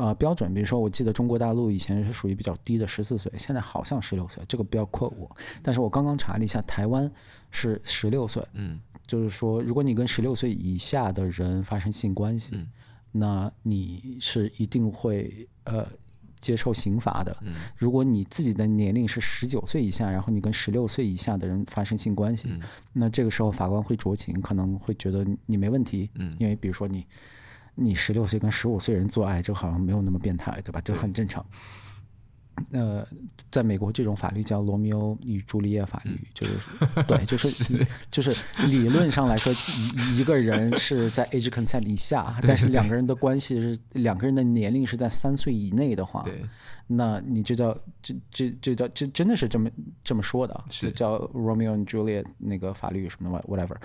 [0.00, 5.30] 呃，标准，比如说，我记得中国大陆以前是属于比较低的十四岁，现在好像十六岁，这个不要 quote 我。
[5.62, 7.10] 但是我刚刚查了一下，台湾
[7.50, 12.66] 是十六岁，嗯，就是说，如果你跟十六岁以下的人发生性关系，嗯，
[13.12, 15.86] 那你是一定会呃
[16.40, 17.36] 接受刑罚的。
[17.42, 22.62] 嗯，如果你自己的年龄是十九岁以下，然后你跟十六岁以下的人发生性关系，嗯，
[22.94, 26.08] 那这个时候法官会酌情，可能会觉得你没问题。
[26.14, 27.04] 嗯，因为比如说你
[27.74, 30.80] 你十六岁跟十五岁人做爱，这好像没有那么变态，对吧？
[30.84, 31.44] 这很正常。
[32.72, 33.06] 呃，
[33.50, 36.58] 在美国，这种法律叫《罗密欧与朱丽叶》法律， 就是
[37.06, 46.44] 对，就是是就是理论上来说，一一个人是在 age consent 以下，但是两个人的关系是两个人的年龄是在三岁以内的话，对，
[46.92, 49.70] 那你这叫这这这叫这真的是这么
[50.02, 50.90] 这么说的，是。
[50.90, 53.76] 叫 Romeo and Juliet 那个法律什么的 whatever，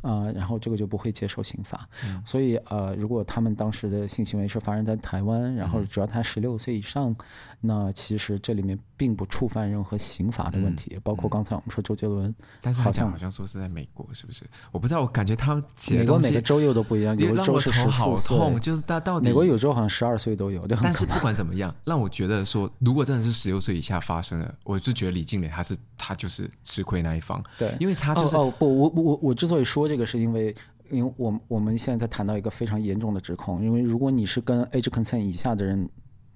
[0.00, 7.16] 呃，然后这个就不会接受刑罚，嗯、所以呃，如果他们当时的性行为是发生在台湾，然后只要他十六岁以上，嗯、
[7.60, 14.44] 那其实这里面并不触犯任何刑法的问题，嗯、包括刚才我们说周杰伦，但是好像好像说是在美国，是不是？
[14.72, 30.54] 我不知道，我感觉他们美国每个州又都不一样，有的州是十四岁，就是他到底美国有州好像十二岁都有，但是不管怎么样， 让我觉得说，如果真的是十六岁以下发生了，我就觉得李静蕾她是她就是吃亏那一方，对，因为她就是哦，哦不，我我我之所以说这个，是因为
[30.90, 35.88] 因为我我们现在在谈到一个非常严重的指控，因为如果你是跟 age consent 以下的人。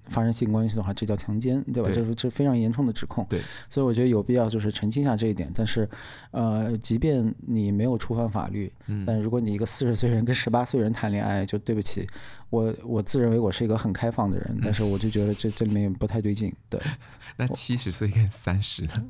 [0.09, 1.89] 发生性关系的话，这叫强奸，对吧？
[1.93, 3.25] 这是这非常严重的指控。
[3.29, 3.39] 对，
[3.69, 5.51] 所以我觉得有必要就是澄清一下这一点。
[5.53, 5.87] 但是，
[6.31, 12.07] 呃，即便你没有触犯法律，嗯，但如果你一个四十岁人跟十八岁人谈恋爱，就对不起，
[12.49, 16.53] 我我自认为我是一个很开放的人，嗯、但是我就觉得这这里面不太对劲。
[16.69, 16.81] 对，
[17.37, 19.05] 那七十岁跟三十呢？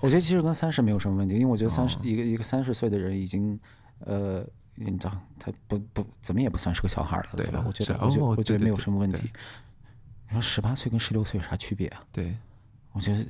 [0.00, 3.58] 我觉得其实跟三十没有什么问题，因为我觉得三十、哦、一个一个三十岁的人已经，
[3.98, 4.42] 呃，
[4.76, 7.58] 你知道，他不不怎么也不算是个小孩了，对吧？
[7.60, 9.18] 对我觉得，我觉得，我觉得没有什么问题。
[10.40, 12.02] 十八岁跟十六岁有啥区别啊？
[12.12, 12.36] 对，
[12.92, 13.26] 我觉得，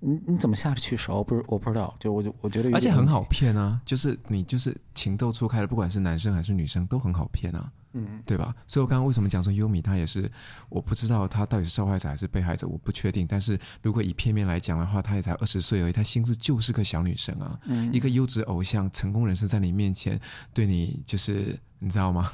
[0.00, 1.22] 你你怎么下得去手？
[1.22, 1.94] 不是，我不知道。
[2.00, 3.80] 就我就我觉得，而且很好骗啊！
[3.84, 7.70] 就是你就是情窦初开的，不管是男生还是女生，都很好骗啊。
[7.92, 8.54] 嗯，对吧？
[8.68, 10.30] 所以我刚刚为什么讲说优米他也是，
[10.68, 13.26] 我不知道他到底是受害者还是被害者，我不确定。
[13.26, 17.58] 但是如果以片面来讲的话，他也才二十岁而已，他心智就是个小女生啊。
[17.64, 20.18] 嗯，一个优质偶像、成功人士在你面前
[20.54, 22.30] 对你就是你知道吗？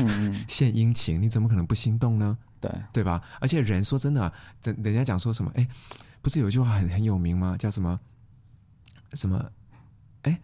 [0.00, 2.36] 嗯， 献殷勤，你怎么可能不心动呢？
[2.60, 3.22] 对对吧？
[3.40, 4.32] 而且人说真的、
[4.62, 5.50] 人人家讲说什么？
[5.54, 5.66] 哎，
[6.20, 7.56] 不是有一句话很很有名吗？
[7.58, 7.98] 叫什么？
[9.14, 9.50] 什么？
[10.22, 10.40] 哎，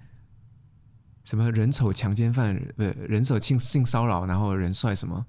[1.25, 2.57] 什么人丑强奸犯？
[2.77, 5.27] 不人丑性性骚扰，然后人帅什么？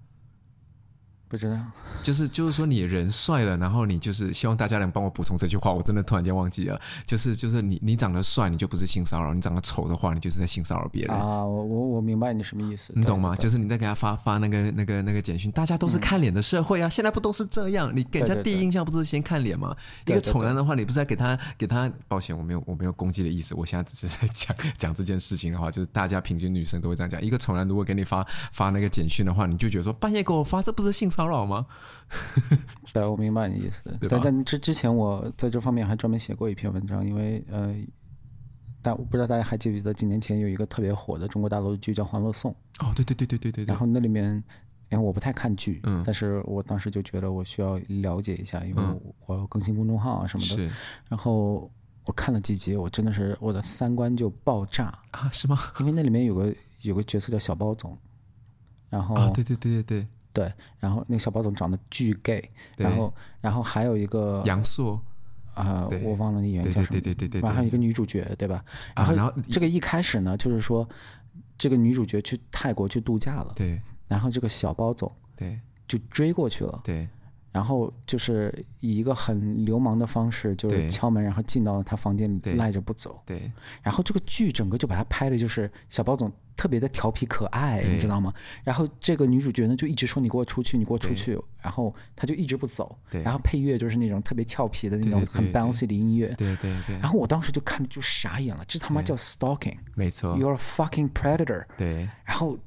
[1.29, 1.57] 不知道，
[2.01, 6.79] 就是就是说你人帅了，然后你就是希望大家能帮我补充这句话，我真的突然间忘记了。
[7.05, 11.43] 就是就是你你长得帅，你就不是性骚扰；你长得丑的话，你就是在性骚扰别人啊。
[11.43, 13.35] 我我我明白你什么意思，你懂吗？
[13.35, 17.91] 就是你在给他发发那个那个那个简讯，大家都是看脸的社会啊，嗯、现在不都是这样？
[17.95, 19.75] 你给人家第一印象不是先看脸吗？
[20.05, 21.91] 对对对，一个丑男的话，你不是在给他给他？
[22.07, 27.21] 抱歉，我没有我没有攻击的意思，我现在只是在讲 讲这件事情的话，就是大家平均女生都会这样讲。
[27.21, 31.65] 一个丑男如果给你发发那个简讯的话，你就觉得说半夜给我发，这不是性骚扰吗？
[32.93, 33.97] 对，我明白你的意思。
[34.07, 37.75] 但但之之前我在这方面还专门写过一篇文章，因为呃，
[38.83, 42.55] 但我不知道大家还记不记得几年前有一个特别火的中国大陆的剧叫《欢乐颂》。
[42.87, 43.65] 哦，对对对对对对。
[43.65, 44.31] 然后那里面，
[44.91, 48.83] 因为我不太看剧，嗯，但是我当时就觉得我需要了解一下，因为
[49.25, 50.55] 我要更新公众号啊什么的。
[50.55, 50.69] 是。
[51.09, 51.69] 然后
[52.05, 55.27] 我看了几集，我真的是我的三观就爆炸啊？
[55.33, 55.57] 是吗？
[55.81, 57.97] 因为那里面有个有个角色叫小包总，
[58.87, 60.07] 然后啊，对对对对对。
[60.37, 63.11] 对，然后那个小包总长得巨 gay，然后
[63.41, 64.99] 然后还有一个杨烁
[65.55, 68.63] 啊，我忘了那演员叫什么，对对对对对，然后一个女主角，对吧？
[68.95, 70.87] 然后然后这个一开始呢，就是说
[71.57, 77.09] 这个女主角去泰国去度假了，对，然后这个小包总对就追过去了，对，
[77.51, 86.31] 然后就是以一个很流氓的方式，就是敲门，然后进到了他房间里赖着不走，对，然后这个剧整个就把他拍的就是小包总。
[86.57, 88.33] 特别的调皮可爱，你知道吗？
[88.63, 91.39] 然后这个女主角呢，就一直说你给我出去，你给我出去。
[91.61, 92.97] 然后他就一直不走。
[93.11, 96.33] 对然后配乐就是那种特别俏皮的那种很 bouncy 的音乐。
[96.35, 96.97] 对对对。
[96.97, 99.77] 然后我当时就看着就傻眼了，这他妈叫 stalking。
[99.93, 100.35] 没错。
[100.35, 101.65] You're a fucking predator。
[101.77, 102.09] 对。
[102.25, 102.57] 然后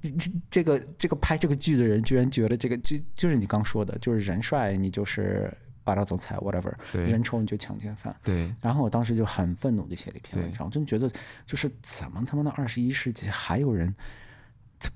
[0.00, 5.52] 这这个这个拍这个剧的人居然觉得这个就就是你刚说的，就是人帅你就是。
[5.86, 8.12] 霸道总裁，whatever，人丑你就强奸犯。
[8.24, 8.52] 对。
[8.60, 11.08] 然后我当时就很愤怒的写了一篇文章，我真觉得，
[11.46, 13.94] 就是怎么他妈的二十一世纪还有人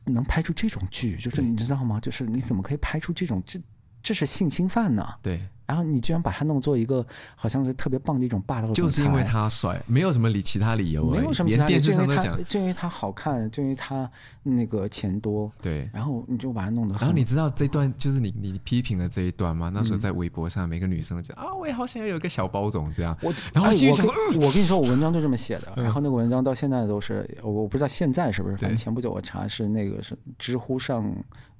[0.04, 1.16] 能拍出这种剧？
[1.16, 2.00] 就是你知道吗？
[2.00, 3.62] 就是你怎么可以拍出这种这
[4.02, 5.14] 这是性侵犯呢？
[5.22, 5.40] 对。
[5.70, 7.06] 然后你居然把他弄做一个
[7.36, 14.10] 好像是特别棒的一种霸道，就是因为他帅，没有什么理其他理由，没有什么其他理由，连电视上都讲，就因为他好看，就因为他
[14.42, 19.70] 那个钱多，对，然后你就把他弄得，然后你知道这段就是你你批评的这一段吗？
[19.72, 31.14] 那时候在微博上，每个女生讲、嗯、啊，我也好想要有一个小包总这样，我然后我，我跟你说，我文章就这么写的，然后那个文章到现在都是，我不知道现在是不是，反正前不久我查是那个是知乎上。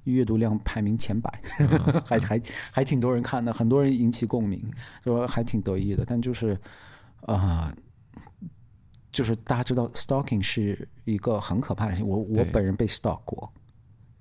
[0.05, 1.69] 阅读量排名前百，嗯、
[2.03, 2.41] 还还
[2.71, 4.71] 还挺多人看的，很多人引起共鸣，
[5.03, 6.03] 说还挺得意的。
[6.05, 6.53] 但就是，
[7.21, 7.75] 啊、呃，
[9.11, 12.07] 就是大家知道，stalking 是一个很可怕的事情。
[12.07, 13.51] 我我本人被 stalk 过。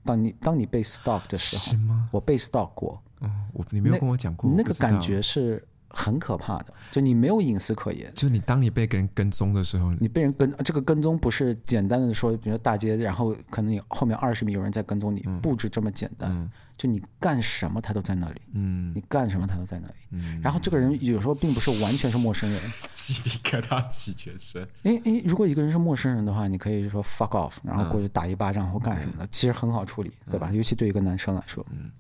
[0.05, 3.03] 当你当你被 stalk 的时候，我被 stalk 过。
[3.21, 5.67] 嗯，我你没有跟我讲过，那个感觉是。
[5.91, 8.11] 很可怕的，就你没有隐私可言。
[8.15, 16.31] 就你当你被人跟踪的时候，你被人跟这个跟踪不是简单的说，比如说大街，然后可能你后面二十米有人在跟踪你，嗯、不止这么简单。
[16.31, 19.95] 嗯、就你干什么他都在那里，嗯，你干什么他都在那里。
[20.11, 22.61] 嗯，然后这个人有时候并不是完全是陌生人，
[22.93, 24.63] 鸡皮疙瘩起全身。
[24.85, 30.49] 哎哎，如果一个人是陌生人的话，你可以说 fuck off，然后过去打一巴掌或干什么的，嗯、其实很好处理，对吧？
[30.51, 31.91] 嗯、尤其对一个男生来说，嗯。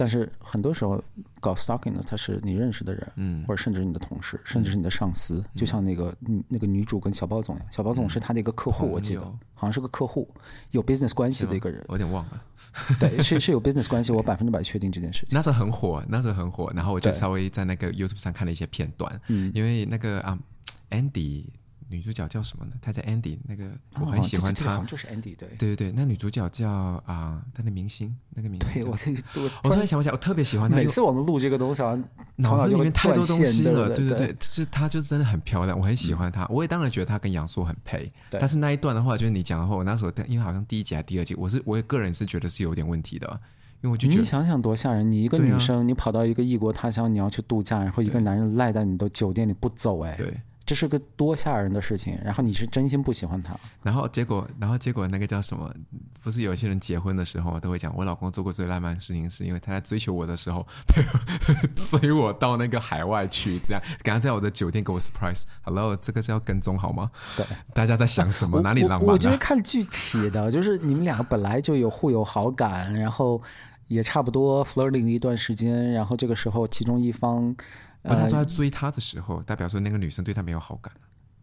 [0.00, 1.02] 但是很多时候
[1.40, 6.16] 搞 stalking 的，他是你认识的人，嗯，或者甚至你的同事，甚至是你的上司，就像那个
[6.48, 9.20] 那个女主跟小包总一样，小包总是他的一个客户，我记得
[9.52, 10.26] 好像是个客户，
[10.70, 12.42] 有 business 关系的一个人，我有点忘了，
[12.98, 15.28] 对，是是有 business 关系，我百分之百确定这件事情。
[15.32, 20.38] 那时候很火，那时候很火，然后我就稍微在那个 YouTube 上看了一些片段，嗯，因为那个啊
[20.90, 21.44] ，Andy。
[21.90, 22.72] 女主角叫什么呢？
[22.80, 23.70] 她叫 Andy，那个
[24.00, 26.70] 我很喜欢她，就是 Andy，对，对对对，那女主角叫
[27.04, 30.76] 啊，她的明星那个名字，对我我突然想不起来，我特别喜欢她。
[30.76, 31.82] 每次我们录这个东西，
[32.36, 36.46] 脑子里面太多东西了，对对对，就是她就是真的很漂亮，我很喜欢她。
[36.46, 43.28] 我也当然觉得她跟杨烁很配，但是那一段的话，就是你讲的话，我那时候因为好像第一集还是第二集，我是我个人是觉得是有点问题的，
[43.82, 50.40] 因为我就觉得你想想多吓人，你一个女生，你跑到一个异国他乡，你要去度假，然后一个男人赖在你的酒店里不走，哎，对。
[50.70, 53.52] 这是个多吓人的事情，然后你是真心不喜欢他，
[53.82, 55.68] 然后结果，然后结果那个叫什么？
[56.22, 60.64] 不是有些人结婚的时候都会讲，我老公做过最浪漫的事情，是因为他在追求我的时候，
[61.74, 65.42] 追我到那个海外去，这样，刚刚在我的酒店给我 surprise。
[65.62, 67.10] Hello，这个是要跟踪好吗？
[67.36, 67.44] 对，
[67.74, 68.60] 大家在想什么？
[68.60, 69.04] 哪里浪漫啊？
[69.06, 73.42] 我，我觉得看具体的，就是你们两个本来就有互有好感，然后
[73.88, 77.56] 也差不多 flirting 一段时间，然后这个时候其中一方。
[78.02, 80.92] 不是他说他追他的时候，呃、代表说那个女生对他没有好感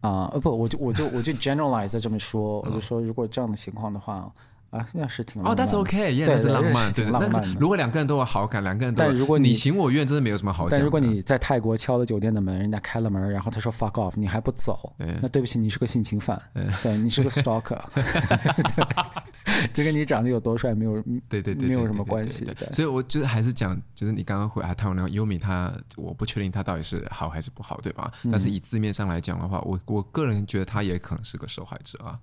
[0.00, 0.30] 啊？
[0.32, 4.32] 呃不，我就我就我就 generalize 这么说，我就说如果这样的情况的话。
[4.70, 7.42] 啊，那是挺浪漫哦，但是 OK，也是浪漫，对，浪漫。
[7.58, 10.72] 如果两个人都有好感，两个人都，但如果你情我愿，真的没有什么好讲。
[10.72, 14.92] 但如果你在泰国敲了酒店的门，人家开了门，然后他说 fuck off，你还不走，
[15.22, 16.38] 那对不起，你是个性侵犯，
[16.82, 17.78] 对，你是个 stalker，
[19.72, 22.46] 这跟你长得有多帅没有， 对对对，没有什么关系。
[22.72, 28.12] 所以我觉得还是讲，就是你刚刚回来谈那个优米，他我不确定他到底是好还是不好，对吧？
[28.30, 32.18] 但是以字面上来讲的话，我我个人觉得他也可能是个受害者啊。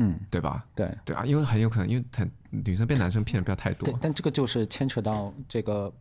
[0.00, 0.64] 嗯，对吧？
[0.76, 3.98] 对对啊，因为很有可能，因为很女生被男生骗的不要太多。
[4.00, 5.92] 但这个就是牵扯到这个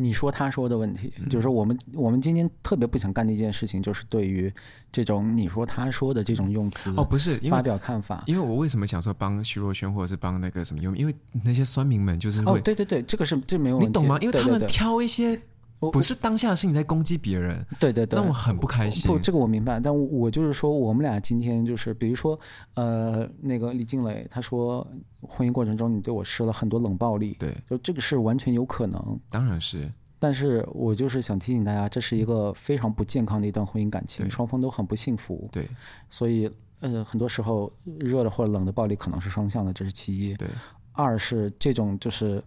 [0.00, 4.52] 你说他说的问题，嗯、就是说我们我们今天特别不想干的一件事情，就是对于
[4.92, 8.34] 这种你说他说的这种用词哦，不是发表看法因。
[8.34, 10.80] 为我为什么想说帮徐若瑄或者是帮那个什么？
[10.80, 14.16] 因为那些酸民们就是哦，对对对，这个是这没有问题，你懂吗？
[14.20, 15.40] 因为他们挑一些。
[15.78, 19.10] 不是当下是你在攻击别人，对对对，那我很不开心。
[19.10, 22.38] 不，这个我明白，但我，我就是说，我们俩今天就是，比如说，
[22.74, 24.86] 呃，那个李静蕾，她说
[25.22, 29.88] 婚姻过程中你对我施了很多冷暴力，对，就这个是完全有可能，当然是。
[30.18, 35.64] 但是我就是想提醒大家，这是一个非常不健康的一段婚姻感情，双方都很不幸福，对。
[36.10, 36.50] 所以，
[36.80, 40.34] 呃，很多时候热的或者冷的暴力可能是双向的，这是其一。
[40.34, 40.48] 对。
[40.92, 42.42] 二是这种就是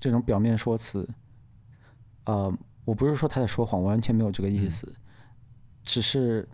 [0.00, 1.06] 这种表面说辞，
[2.26, 2.54] 呃。
[2.86, 5.02] 我不是说他在说谎，我完全没有这个意思，嗯、
[5.82, 6.48] 只是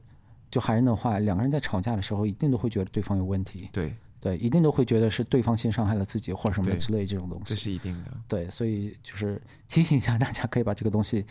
[0.51, 3.68] 就还是那话，两个人在吵架的时候，一定都会觉得对方有问题。
[3.70, 7.45] 对对，一定都会觉得是对方先伤害了自己或者什么之类这种东西。
[7.45, 8.16] 这是一定的。
[8.27, 11.23] 对，所以就是提醒一下大家，可以把这个东西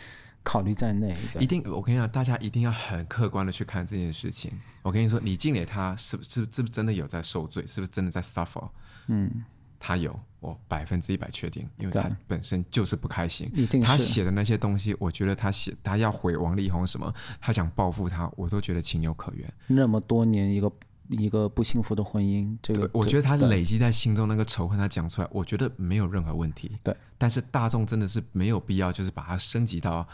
[0.44, 1.16] 考虑在内。
[1.40, 4.52] 一定，我跟你讲，大家一定要很客观的去看这件事情。
[4.82, 7.66] 我跟你说，李静蕾她是不是是不是真的有在受罪？
[7.66, 8.68] 是不是真的在 suffer？
[9.08, 9.44] 嗯。
[9.84, 13.50] 他有，我百分之一百确定，因为他本身就是不开心。
[13.82, 19.52] 他写的那些东西，我觉得他写他要毁王力宏什么，他想报复他，我都觉得情有可原。
[19.66, 20.72] 那么多年一个
[21.08, 26.70] 一个不幸福的婚姻，这个我觉得他累积在心中那个仇恨，他讲出来，我觉得没有任何问题。
[26.84, 30.06] 对，但是大众真的是没有必要，就是把它升级到。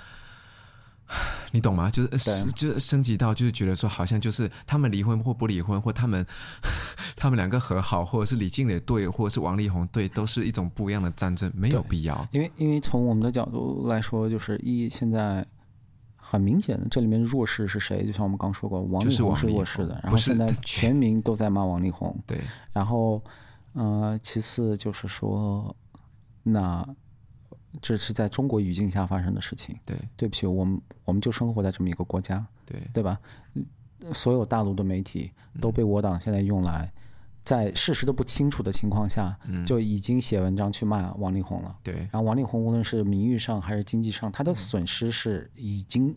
[1.53, 1.91] 你懂吗？
[1.91, 6.25] 就是就是升级到，就是觉得说，好像就是他们离婚或不离婚，或他们
[7.17, 12.29] 他们两个和好，或者是李静蕾对，或者是王力宏对，都是一种不一样的战争，没有必要。
[12.31, 15.45] 因为因为从我们的角度来说，就是一现在
[16.17, 18.05] 很明显的，这里面弱势是谁？
[18.05, 22.15] 就像我们刚说过，王力宏是弱势的，然后现在全 民都在骂王力宏。
[22.27, 22.39] 对，
[22.73, 23.23] 然后
[23.73, 25.75] 呃，其次就是说，
[26.43, 26.87] 那
[27.81, 29.79] 这是在中国语境下发生的事情。
[29.85, 32.45] 对，对不起，我们我们就生活在这么一个国家。
[32.65, 33.19] 对，对吧？
[34.13, 36.89] 所有大陆的媒体都被我党现在用来，
[37.43, 41.79] 在事实都不清楚的情况下，就已经写文章去骂王力宏了。
[41.83, 46.15] 对，然后王力宏无论是名誉上还是经济上，他的损失是已经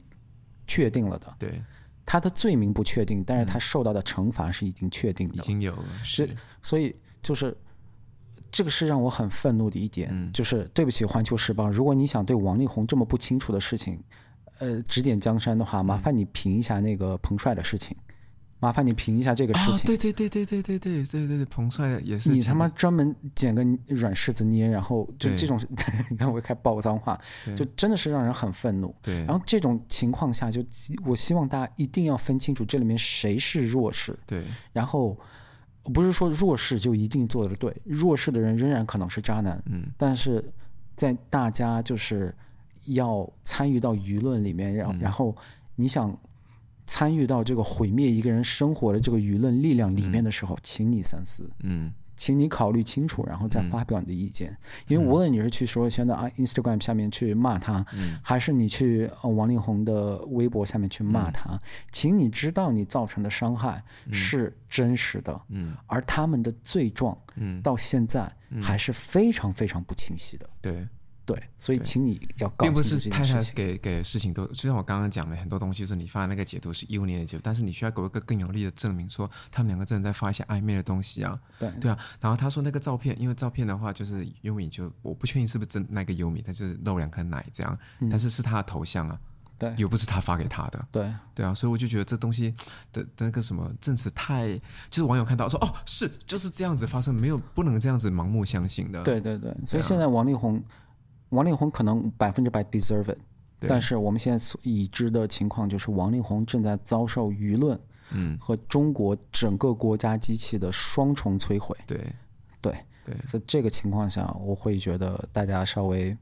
[0.68, 1.36] 确定了的。
[1.40, 1.62] 对，
[2.06, 5.36] 他的罪名不确定，但是他受到的惩罚是已经确定的。
[5.36, 6.30] 已经有了，是。
[6.62, 7.58] 所以就是
[8.52, 14.00] 这个是让我很愤怒的一点，就是对不起《环球时报》，如果你想对王力宏这么不清楚的事情。
[14.60, 17.98] 呃，指点江山的话，麻烦你评一下那个彭帅的事情，
[18.60, 19.80] 麻烦你评一下这个事情。
[19.80, 22.30] 哦、对对对对对对对对对对，彭帅也是。
[22.30, 25.60] 你他妈专门捡个软柿子捏，然后就这种，
[26.12, 27.20] 你看我开爆脏话，
[27.56, 28.94] 就真的是让人很愤怒。
[29.02, 29.26] 对。
[29.26, 30.64] 然后这种情况下，就
[31.08, 34.16] 我希望大家一定要分清楚这里面谁是弱势。
[34.28, 34.44] 对。
[34.72, 35.18] 然后
[35.84, 39.62] 不是说弱势就一定做的对，弱势的人仍然可能是渣男。
[39.66, 39.84] 嗯。
[39.98, 40.44] 但是
[40.96, 42.34] 在大家就是。
[42.86, 45.38] 要参与到舆论里面，然后然后
[45.76, 46.18] 你想
[46.88, 54.56] 参与到这个毁灭一个人生活的这个舆论力量里面的时候，请你三思，嗯，请你考虑清楚，然后再发表你的意见。
[54.88, 57.84] 因为无论你是去说现在啊 Instagram 下面去骂他，
[58.22, 61.60] 还是你去王力宏的微博下面去骂他，
[61.92, 70.88] 请你知道你造成的伤害是真实的，嗯，而他们的罪状，嗯，到现在还是非常非常不清晰的，对。
[71.34, 81.40] 对，所以请你要搞并不是太太给给事情都，就像我刚刚讲的很多东西，是你发的那个解读是一五年的解读，但是你需要给我一个更有力的证明，说他们两个真的在发一些暧昧的东西啊。
[81.58, 81.72] 对。
[81.80, 87.78] 对啊，然后他说那个照片，因为照片的话就是优米就我不确定是不是真那个优米，他就是露两颗奶这样，
[88.10, 89.20] 但是是他的头像啊，
[89.58, 91.14] 对，又不是他发给他的，对。
[91.34, 92.54] 对啊，所以我就觉得这东西
[92.92, 94.58] 的的那个什么证词太，
[94.90, 99.02] 就是网友看到说哦是就是这样子发生，没有不能这样子盲目相信的。
[99.04, 100.62] 对对对，所以现在王力宏。
[101.32, 103.18] 王力宏可能百分之百 deserve it，
[103.60, 107.80] 但是我们现在所已知的情况就是王力宏正在遭受舆论，
[108.12, 111.76] 嗯，和中国整个国家机器的双重摧毁。
[111.86, 111.98] 对，
[112.62, 112.76] 对，
[113.06, 116.16] 对，在这个情况下，我会觉得大家稍微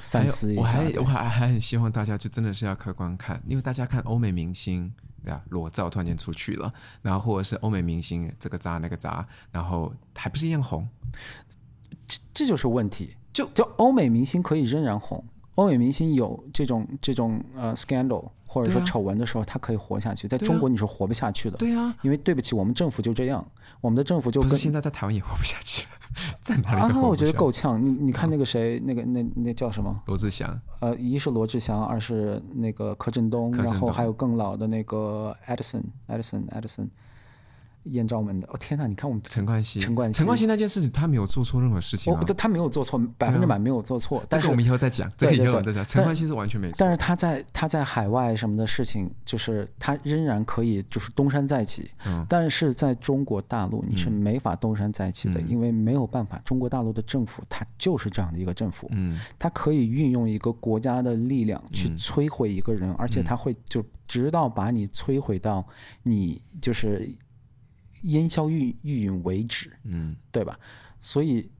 [0.00, 0.60] 三思一下。
[0.60, 6.72] 我还我还还很希望大家就真的是要客观看，因为大家看欧美明星对吧，裸照突然间出去了，
[7.02, 10.88] 然后或者是欧美明星这个渣那个渣，然后还不是一样红，
[12.08, 13.14] 这这就是问题。
[13.38, 15.24] 就就欧美明星可以仍然红，
[15.54, 20.26] 欧美明星有这种这种呃 scandal 或者说丑闻的时候，他可以活下去。
[20.26, 21.56] 在中国你是活不下去的。
[21.56, 23.46] 对啊，因为对不起，我们政府就这样，
[23.80, 25.86] 我们的政府就跟现在在台湾也活不下去，
[26.42, 27.80] 在哪里我觉得够呛。
[27.80, 29.94] 你你看那个谁，那个那那叫什么？
[30.06, 30.60] 罗志祥。
[30.80, 36.88] 呃，一是罗志祥，二是那个柯震东，然后还有更老的那个 Edison，Edison，Edison。
[37.90, 38.86] 艳照门的，哦天哪！
[38.86, 42.20] 你看我们陈冠希，陈冠希，陈冠希那件事情，他没有做错任何事情、啊。
[42.20, 44.22] 哦，他没有做错，百分之百没有做错。
[44.28, 45.84] 但是、这个、我们以后再讲，这个以后再讲。
[45.84, 46.76] 陈冠希是完全没错。
[46.78, 51.90] 但是他在他在海外什么的事情，就是他仍然可以就是东山再起。
[52.06, 52.24] 嗯。
[52.28, 56.40] 但是在中国大陆，你是没法东山再起的，嗯、因为没有办法。
[56.44, 58.88] 中国大陆的政府，它就是这样的一个政府。
[58.92, 59.18] 嗯。
[59.38, 65.66] 它可以运用一个国家的力量去摧毁一个人，嗯、而且他会就直到把你摧毁到
[66.02, 67.08] 你就是。
[68.02, 70.58] 烟消云云为止，嗯，对吧？
[71.00, 71.50] 所以，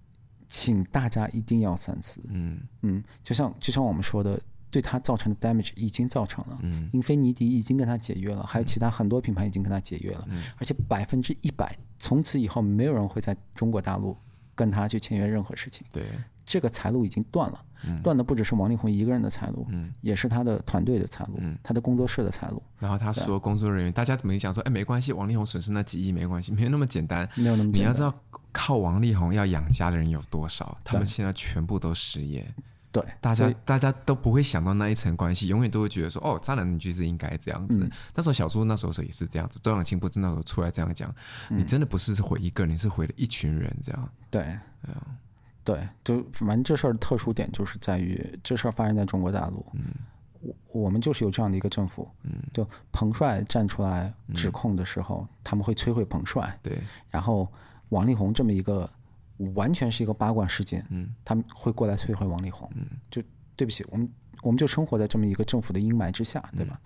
[0.47, 2.61] 请大家一定要三思，嗯。
[2.83, 14.17] 嗯，就像就像我们说的，对他造成的 damage 已经造成了，嗯，英菲尼迪已经跟他解约了，还有其他很多品牌已经跟他解约了，嗯，而且百分之一百，从此以后没有人会在中国大陆
[14.55, 16.05] 跟他去签约任何事情，对。
[16.49, 17.65] 这个财路已经断了，
[18.03, 22.63] 断的不只是王力宏一个人的财路，嗯，也是他的团队的财路，嗯，他的工作室的财路。
[22.79, 27.83] 然后他说，工作人员，大家怎么讲说，哎，没关系，王力宏损失那几亿没关系，没有那么简单，没有那么简单。
[27.83, 28.15] 你要知道，
[28.51, 30.79] 靠王力宏要养家的人有多少？
[30.83, 32.51] 他们现在全部都失业。
[32.91, 37.79] 对，大家大家都不会想到那一层关系，永远都会觉得说，哦，渣男你就是应该这样子。
[38.15, 41.15] 那时候小猪那时候也是这样子，周扬青不是那时候出来这样讲，
[41.51, 44.09] 你真的不是是毁一个人，你是毁了一群人这样。
[44.31, 44.43] 对，
[44.85, 44.95] 嗯。
[45.69, 49.93] 对，就反正这事儿的特殊点就是在于这事儿发生在中国大陆，嗯，
[50.41, 50.55] 我
[50.85, 57.47] 我们就是有这样的一个政府，嗯，就彭帅站出来指控的时候，嗯、他们会摧毁彭帅，对，然后
[57.91, 58.91] 王力宏这么一个
[59.55, 63.23] 完全是一个八卦事件，嗯，他们会过来摧毁王力宏，嗯，就
[63.55, 64.11] 对不起，我们
[64.41, 66.81] 我们就生活在这么一个政府的阴霾之下，对吧？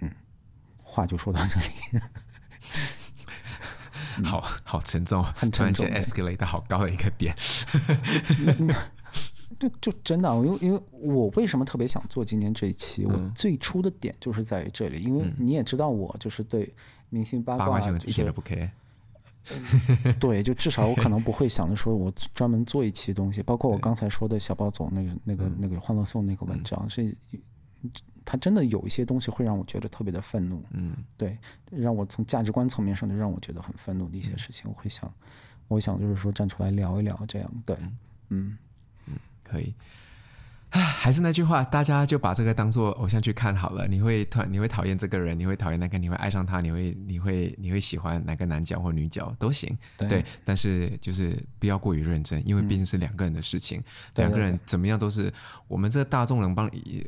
[0.00, 0.14] 嗯，嗯，
[0.82, 2.02] 话就说到这里。
[4.24, 7.34] 好 好沉重，很沉重 escalate 到好高的一个点。
[9.58, 16.72] 对，就真的，因为因为我为什么特别想做今年这一期，嗯、我最初的点就是在于这里，因为你也知道我就是对
[17.10, 18.70] 明星八卦、就是、一点都不 care。
[20.18, 27.02] 对，就至少我可能不会想着说我专门做一期东西，包括我刚才说的小包总那个那个那个欢乐颂那个文章，是、
[27.82, 27.90] 嗯，
[28.30, 30.64] 他真的有一些东西会让我觉得特别的愤怒。
[30.70, 31.36] 嗯，对，
[31.68, 35.12] 让我从价值观层面上就让我觉得很愤怒的一些事情，我会想，
[35.66, 37.50] 我想就是说站出来聊一聊这样。
[37.66, 37.76] 对，
[38.28, 38.56] 嗯
[39.06, 39.74] 嗯，可以。
[40.72, 43.88] 还是那句话，大家就把这个当做偶像剧看好了。
[43.88, 49.76] 你会讨你会讨厌这个人，你会讨厌那个，你会爱上他，你会你会你会喜欢哪个男角或女角都行。
[49.96, 53.84] 对，对，但是就是不要过于认真，因为毕竟是两个人的事情，嗯、
[54.14, 55.32] 两个人怎么样都是
[55.66, 57.04] 我们这大众能帮你，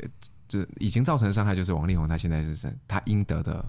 [0.61, 3.65] 这已经造成的伤害，就是王力宏他现在是他应得的。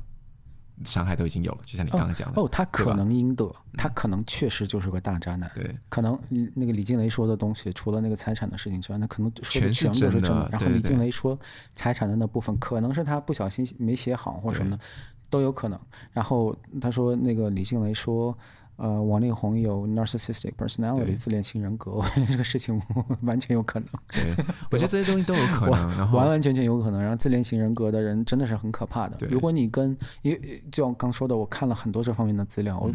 [0.85, 2.45] 伤害都已经有了，就像你刚刚讲的哦。
[2.45, 5.49] 哦，他可能应得，他可能确实就是个大渣男。
[5.53, 6.19] 对，可能
[6.55, 10.49] 那个李静蕾说的东西，除了那个财产的事情之外，那可能说的全都是真的。
[10.51, 11.39] 然后李静蕾说
[11.76, 14.84] 财产的那部分，可能是他不小心没写好或者什么的，
[15.30, 15.80] 都有可能。
[16.11, 18.35] 然后他说那个李静蕾说。
[18.84, 22.77] 呃，王力宏有 narcissistic personality 自恋型人格， 这个事情
[23.22, 23.88] 完全有可能。
[24.10, 24.35] 对，
[24.69, 26.99] 我觉得这些东西都有可能，然后完完全全有可能。
[27.01, 29.15] 然后自恋型人格的人真的是很可怕的。
[29.30, 32.91] 如果你跟，因为就像刚说的，我看了很多这方面的资料，我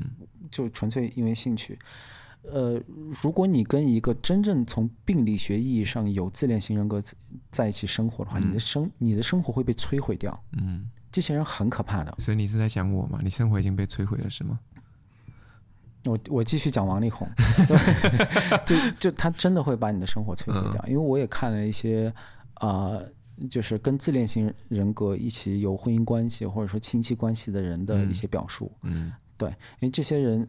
[0.51, 1.78] 就纯粹因为兴趣。
[2.43, 2.78] 呃，
[3.23, 7.02] 如果你跟一个真正从病理学意义上有自恋型人格
[7.51, 10.39] 在一起生活的话，你的生你的生活会被摧毁掉。
[10.52, 12.15] 嗯，这些人很可怕的。
[12.19, 13.20] 所以你是在讲我吗？
[13.24, 14.60] 你生活已经被摧毁了是吗？
[16.09, 17.28] 我我继续讲王力宏，
[18.64, 22.12] 就就他真的会把你的生活摧毁掉，因为我也看了一些
[22.55, 23.12] 啊、呃，
[23.51, 30.48] 就是跟自恋型人格一起有婚姻关系或者说亲戚关系的人的一些表述，嗯，对，因为这些人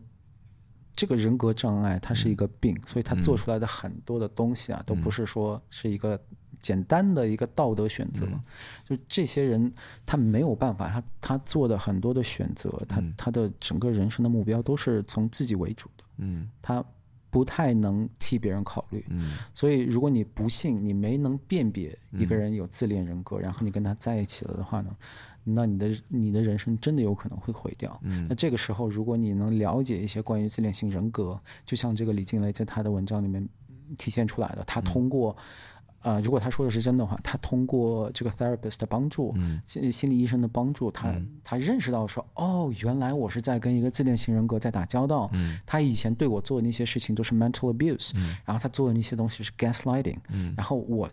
[0.95, 6.19] 这个人格障碍它是一个病，所以他做出来的很多的东西啊，都不是说是一个。
[6.59, 8.43] 简单的一个道德选择，嗯、
[8.85, 9.71] 就这些人
[10.05, 16.83] 他没有办法，他他做的很多的选择，他他的整个人生的目标都是从自己为主的，嗯，他
[17.29, 24.89] 不太能替别人考虑，嗯，所以如果你不幸你没能辨别一个人有自恋人格，嗯、然后你跟他在一起了的话呢，
[25.43, 33.47] 那你的你的人生真的有可能会毁掉，嗯，那这个时候如果你能了解一些关于自恋型人格，就像这个李静蕾在他的文章里面
[33.97, 35.37] 体现出来的，他通过。
[36.01, 39.35] 呃，如果他说的是真的话，他通过这个 therapist 的帮助，
[39.65, 45.29] 心、嗯、心理医生的帮助，他、嗯、他认识到说，哦，原来我是在跟一个自恋型人格在打交道。
[45.33, 50.53] 嗯、他以前对我做的那些事情都是 mental abuse，、嗯、然后他做的那些东西是 gaslighting、嗯。
[50.55, 51.09] 然后我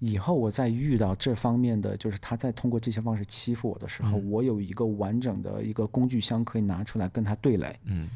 [0.00, 7.78] 以后我再遇到这方面的，就是他在通过这些方式欺负我的时候，嗯、我有一个完整的一个工具箱可以拿出来跟他对垒。
[7.84, 8.08] 嗯，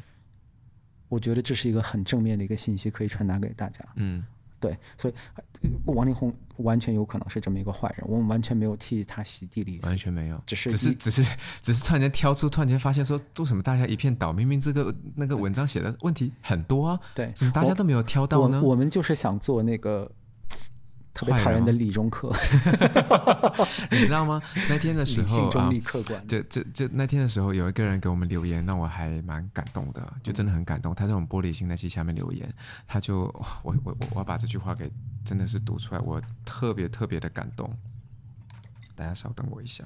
[1.09, 3.85] 我觉得这是一个很正面的一个信息，可以传达给大家。
[3.97, 4.25] 嗯。
[4.59, 5.13] 对，所以
[5.85, 14.33] 王力宏完全有可能是这么一个坏人，我们完全没有替他洗地理，完全没有，只是只是只是只是突然间挑出，突然间发现说，为什么大家一片倒？
[14.33, 18.61] 明明这个那个文章写的问题很多啊，对，怎么大家都没有挑到呢？
[18.63, 20.11] 我们就是想做那个。
[21.17, 22.31] 特别讨厌的理中客，
[23.89, 24.39] 你知道吗？
[24.69, 30.93] 那天的时候，中立客观啊，就就就那天的时候，有一个人给我们留言，让我还蛮感动的，就真的很感动。
[30.93, 32.47] 他在我们玻璃心那期下面留言，
[32.87, 33.21] 他就
[33.63, 34.91] 我我我我要把这句话给
[35.25, 37.67] 真的是读出来，我特别特别的感动。
[38.93, 39.83] 大家稍等我一下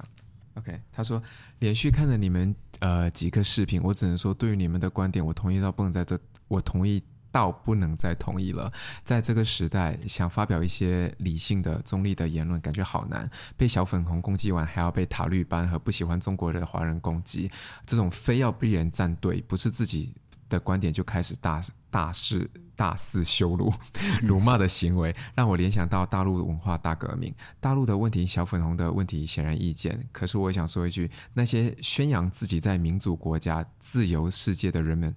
[0.56, 0.78] ，OK？
[0.92, 1.22] 他说
[1.60, 6.18] 连续看了你们呃几个视频，我只能说对于你们的观点，我同意到不能在这，
[6.48, 7.02] 我同意。
[7.32, 8.70] 到不能再同意了。
[9.02, 13.28] 在这个时代，想发表一些理性的、中立的言论，感觉好难。
[13.56, 17.50] 被小粉红攻击完，还要被塔绿班和不喜欢中国的华人攻击，
[17.86, 20.14] 这种非要逼人站队，不是自己
[20.48, 23.72] 的观点就开始大大肆大肆羞辱、
[24.22, 27.32] 辱骂的行为，让我联想到大陆文化大革命。
[27.60, 30.06] 大陆的问题，小粉红的问题显然易见。
[30.12, 35.14] 可是我想说一句：那些宣扬自己在民主国家、自由世界的人们。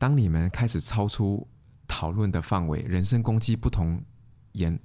[0.00, 1.46] 当你们开始超出
[1.86, 4.02] 讨论的范围，人身攻击不同
[4.52, 4.80] 言，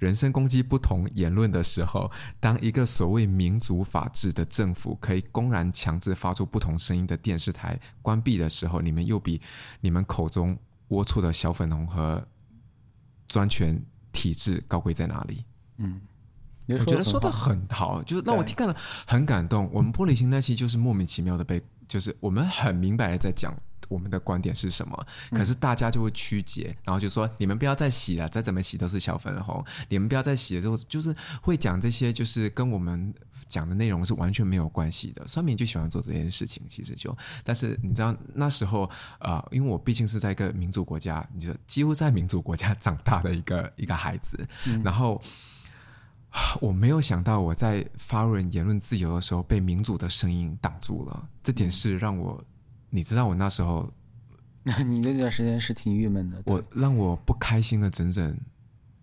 [0.00, 2.10] 人身攻击不同言论的时候，
[2.40, 9.40] 当一个所谓民主法治的政府可以公然强制发出不同声音的电视台关闭的时候，你们又比
[9.80, 12.26] 你们口中龌龊的小粉红和
[13.28, 13.80] 专权
[14.10, 15.44] 体制高贵在哪里？
[15.76, 16.00] 嗯，
[16.70, 18.74] 我觉得说的很好，就是让我听看了
[19.06, 19.70] 很感动。
[19.72, 23.56] 我们玻璃心那期就是莫名其妙的被，就是我们很明白的在讲。
[23.88, 25.06] 我们的观点是什么。
[25.30, 29.64] 可是大家就会曲解，然后就说你们不要再洗了，再怎么洗都是小粉红。
[29.88, 33.12] 你们不要再洗了，之后就是会讲这些，就是跟我们
[33.48, 35.26] 讲的内容是完全没有关系的。
[35.26, 38.82] 酸民就喜欢做这件事情，其实就，但是你知道那时候
[39.18, 45.20] 啊、呃，因为我毕竟是在一个民主国家，你就几乎在民主国家长大的一个 一个孩子，嗯、然后。
[46.60, 51.28] 我没有想到，我在发问言论自由的时候被民主的声音挡住了。
[51.42, 52.44] 这点是让我，
[52.90, 53.90] 你知道，我那时候，
[54.86, 56.42] 你那段时间是挺郁闷的。
[56.46, 58.38] 我让我不开心了整整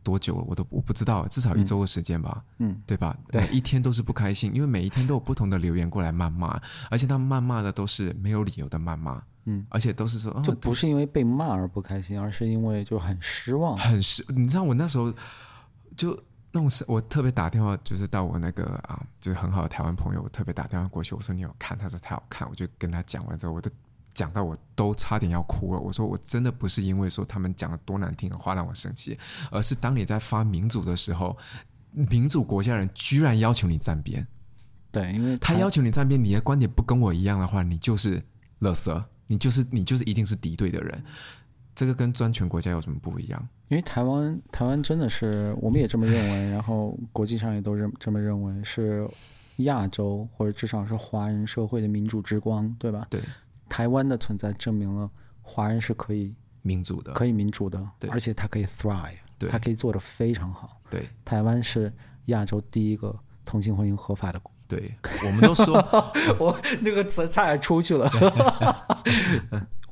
[0.01, 2.43] 多久了，我都我不知道，至少一周的时间吧。
[2.59, 3.17] 嗯，对吧？
[3.31, 9.23] 对，每一天都是不开心，因为每一天都有不同的留言过来谩骂，而且他们谩骂的都是没有理由的谩骂。
[9.45, 13.77] 嗯，而且都是说，就不是因为被骂而不开心，而是因为就很失望。
[13.77, 15.13] 很失，你知道我那时候
[15.95, 16.17] 就。
[16.55, 21.75] 那我是我特别打电话，就是到我那个啊，就是很好的台湾朋友，我特别打电话过去，我说你有看？
[21.75, 23.71] 他说太好看，我就跟他讲完之后，我都
[24.13, 25.79] 讲到我都差点要哭了。
[25.79, 29.17] 我说我真的不是因为说他们讲了多难听的话让我生气，
[29.49, 31.35] 而是当你在发民主的时候，
[31.91, 34.27] 民主国家人居然要求你站边，
[34.91, 38.21] 对，因为他，他要求你站边，你的观点不跟我一样的话，你就是
[38.59, 41.03] 垃圾，你就是你就是一定是敌对的人。
[41.75, 43.49] 这个跟专权国家有什么不一样？
[43.69, 49.07] 因为台湾，台湾真的是，我们也这么认为， 然后国际上也都认这么认为，是
[49.57, 53.07] 亚洲或者至少是华人社会的民主之光，对吧？
[53.09, 53.19] 对，
[53.67, 55.09] 台湾的存在证明了
[55.41, 60.79] 华人是可以民主的，可以民主的，对，而且它可以 thrive，对，它可以做得非常好。
[60.89, 61.91] 对，台湾是
[62.25, 64.52] 亚洲第一个同性婚姻合法的国。
[64.75, 64.95] 对，
[65.25, 65.75] 我们都说
[66.39, 68.09] 我那个词差点出去了。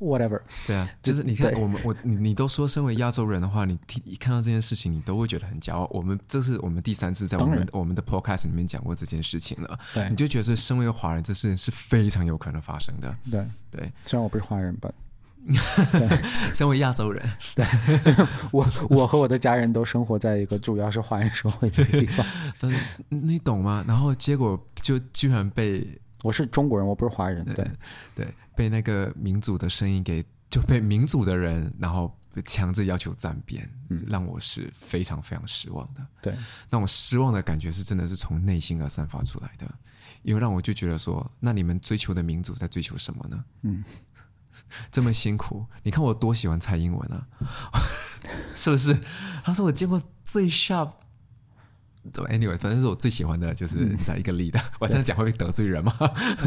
[0.00, 5.86] Whatever，对啊，就是你看我们我你你都说身为亚洲人的话，你听一看到这件事情，你都会觉得很骄傲。
[5.92, 9.78] 我们这是我们第三次在我们我们的 Podcast 里面讲过这件事情了。
[9.94, 13.14] 对，你就觉得身为一个华人，这事情是非常有可能发生的。
[13.30, 14.90] 对对，虽然我不是华人吧。
[15.92, 16.22] 对，
[16.54, 17.66] 身为亚洲人，对，
[18.52, 22.24] 我我和我的家人都生活在一个主要是华人社会的地方。
[22.60, 22.78] 但是
[23.08, 23.84] 你懂吗？
[23.86, 27.44] 然后结果就居然被我是中国人，我不是华人。
[27.44, 27.68] 对
[28.14, 36.06] 对，被那个民主的声音给就被民主的人，然后强制要求站边，嗯，让我是非常非常失望的。
[36.22, 36.32] 对，
[36.70, 39.66] 那种失望的感觉是真的是从内心而散发出来的，
[40.22, 43.44] 因为让我就觉得说，那你们追求的民主在追求什么呢？
[43.62, 43.82] 嗯。
[44.90, 47.26] 这么辛苦，你看我多喜欢蔡英文啊，
[48.54, 48.98] 是不是？
[49.44, 50.90] 他说我见过最 sharp。
[52.28, 54.60] Anyway，反正是我最喜欢的就是你知道一个 leader。
[54.80, 55.92] 我这样讲会不会得罪人吗？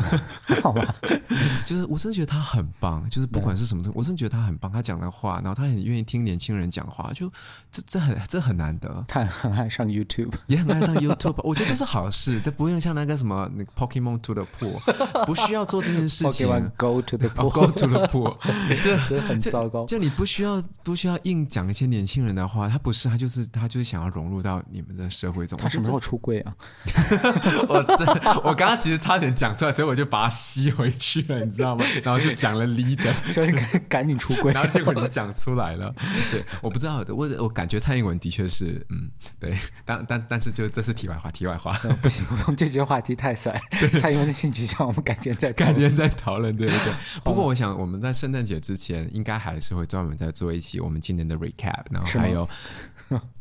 [0.61, 0.95] 好吧，
[1.65, 4.69] 就是我真的觉得他很棒，就是不管是什么东西，我真的觉得他很棒。
[4.69, 7.31] 他讲的话，然后他很愿意听年轻人讲话，就
[7.71, 9.05] 这这很这很难得。
[9.07, 11.39] 他很爱上 YouTube，也很爱上 YouTube。
[11.43, 16.45] 我觉得这是好事，他不用像那个什么那个 Pokemon to the pool，不需要做这件事情。
[16.75, 18.35] Go to the pool，Go to the pool，
[18.83, 19.85] 这很糟糕。
[19.85, 25.44] 就你不需要不需要硬讲一些年轻人的话，他不是，他就是他就是想要融入到你们的社会。
[25.45, 26.55] 他什么时候出柜啊？
[27.67, 28.05] 我这
[28.41, 31.85] 我刚刚其实差点讲出来，所以我就把它吸回去了，你知道吗？
[32.03, 33.51] 然后就讲了 leader， 所以
[33.87, 34.53] 赶紧出柜。
[34.53, 35.93] 然后结果你讲出来了，
[36.31, 43.61] 对，我不知道，我我感觉蔡英文的确是，嗯，对，但但但是就这是题外话，题外话，不行，我们这节话题太帅。
[43.99, 46.93] 蔡英文的性取向，我们改天再改天再讨论，对对对。
[47.23, 52.47] 不过我想我们在圣诞节之前，应该还是会专门再做一期我们今年的 recap，然后还有。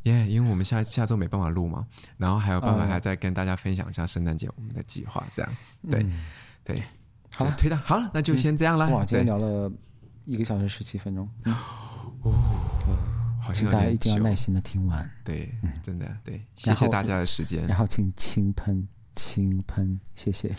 [0.02, 1.86] 耶，yeah, 因为我们下下周没办法录嘛，
[2.16, 5.57] 然后还有办法还再跟大家分享一下圣诞节我们的计划，这样，
[5.91, 6.12] 对，嗯、
[6.65, 6.83] 对，
[7.35, 8.89] 好，推到好了，那就先这样啦。
[8.89, 9.71] 哇，今天聊了
[10.25, 11.55] 一个小时十七分钟，嗯、
[12.23, 12.33] 哦，
[13.43, 15.53] 好像大家一定要耐心的听完，对，
[15.83, 20.55] 真的，对，谢谢大家的时间，然后请轻喷，轻喷，谢谢，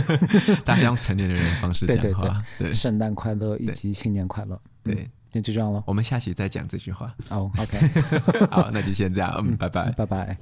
[0.64, 5.10] 大家用成年人的方式讲话，对，圣诞快乐以及新年快乐，对。
[5.34, 7.10] 那就这样了，我们下期再讲这句话。
[7.30, 7.78] 哦，OK，
[8.52, 10.36] 好，那就先这样，嗯，拜拜，拜拜。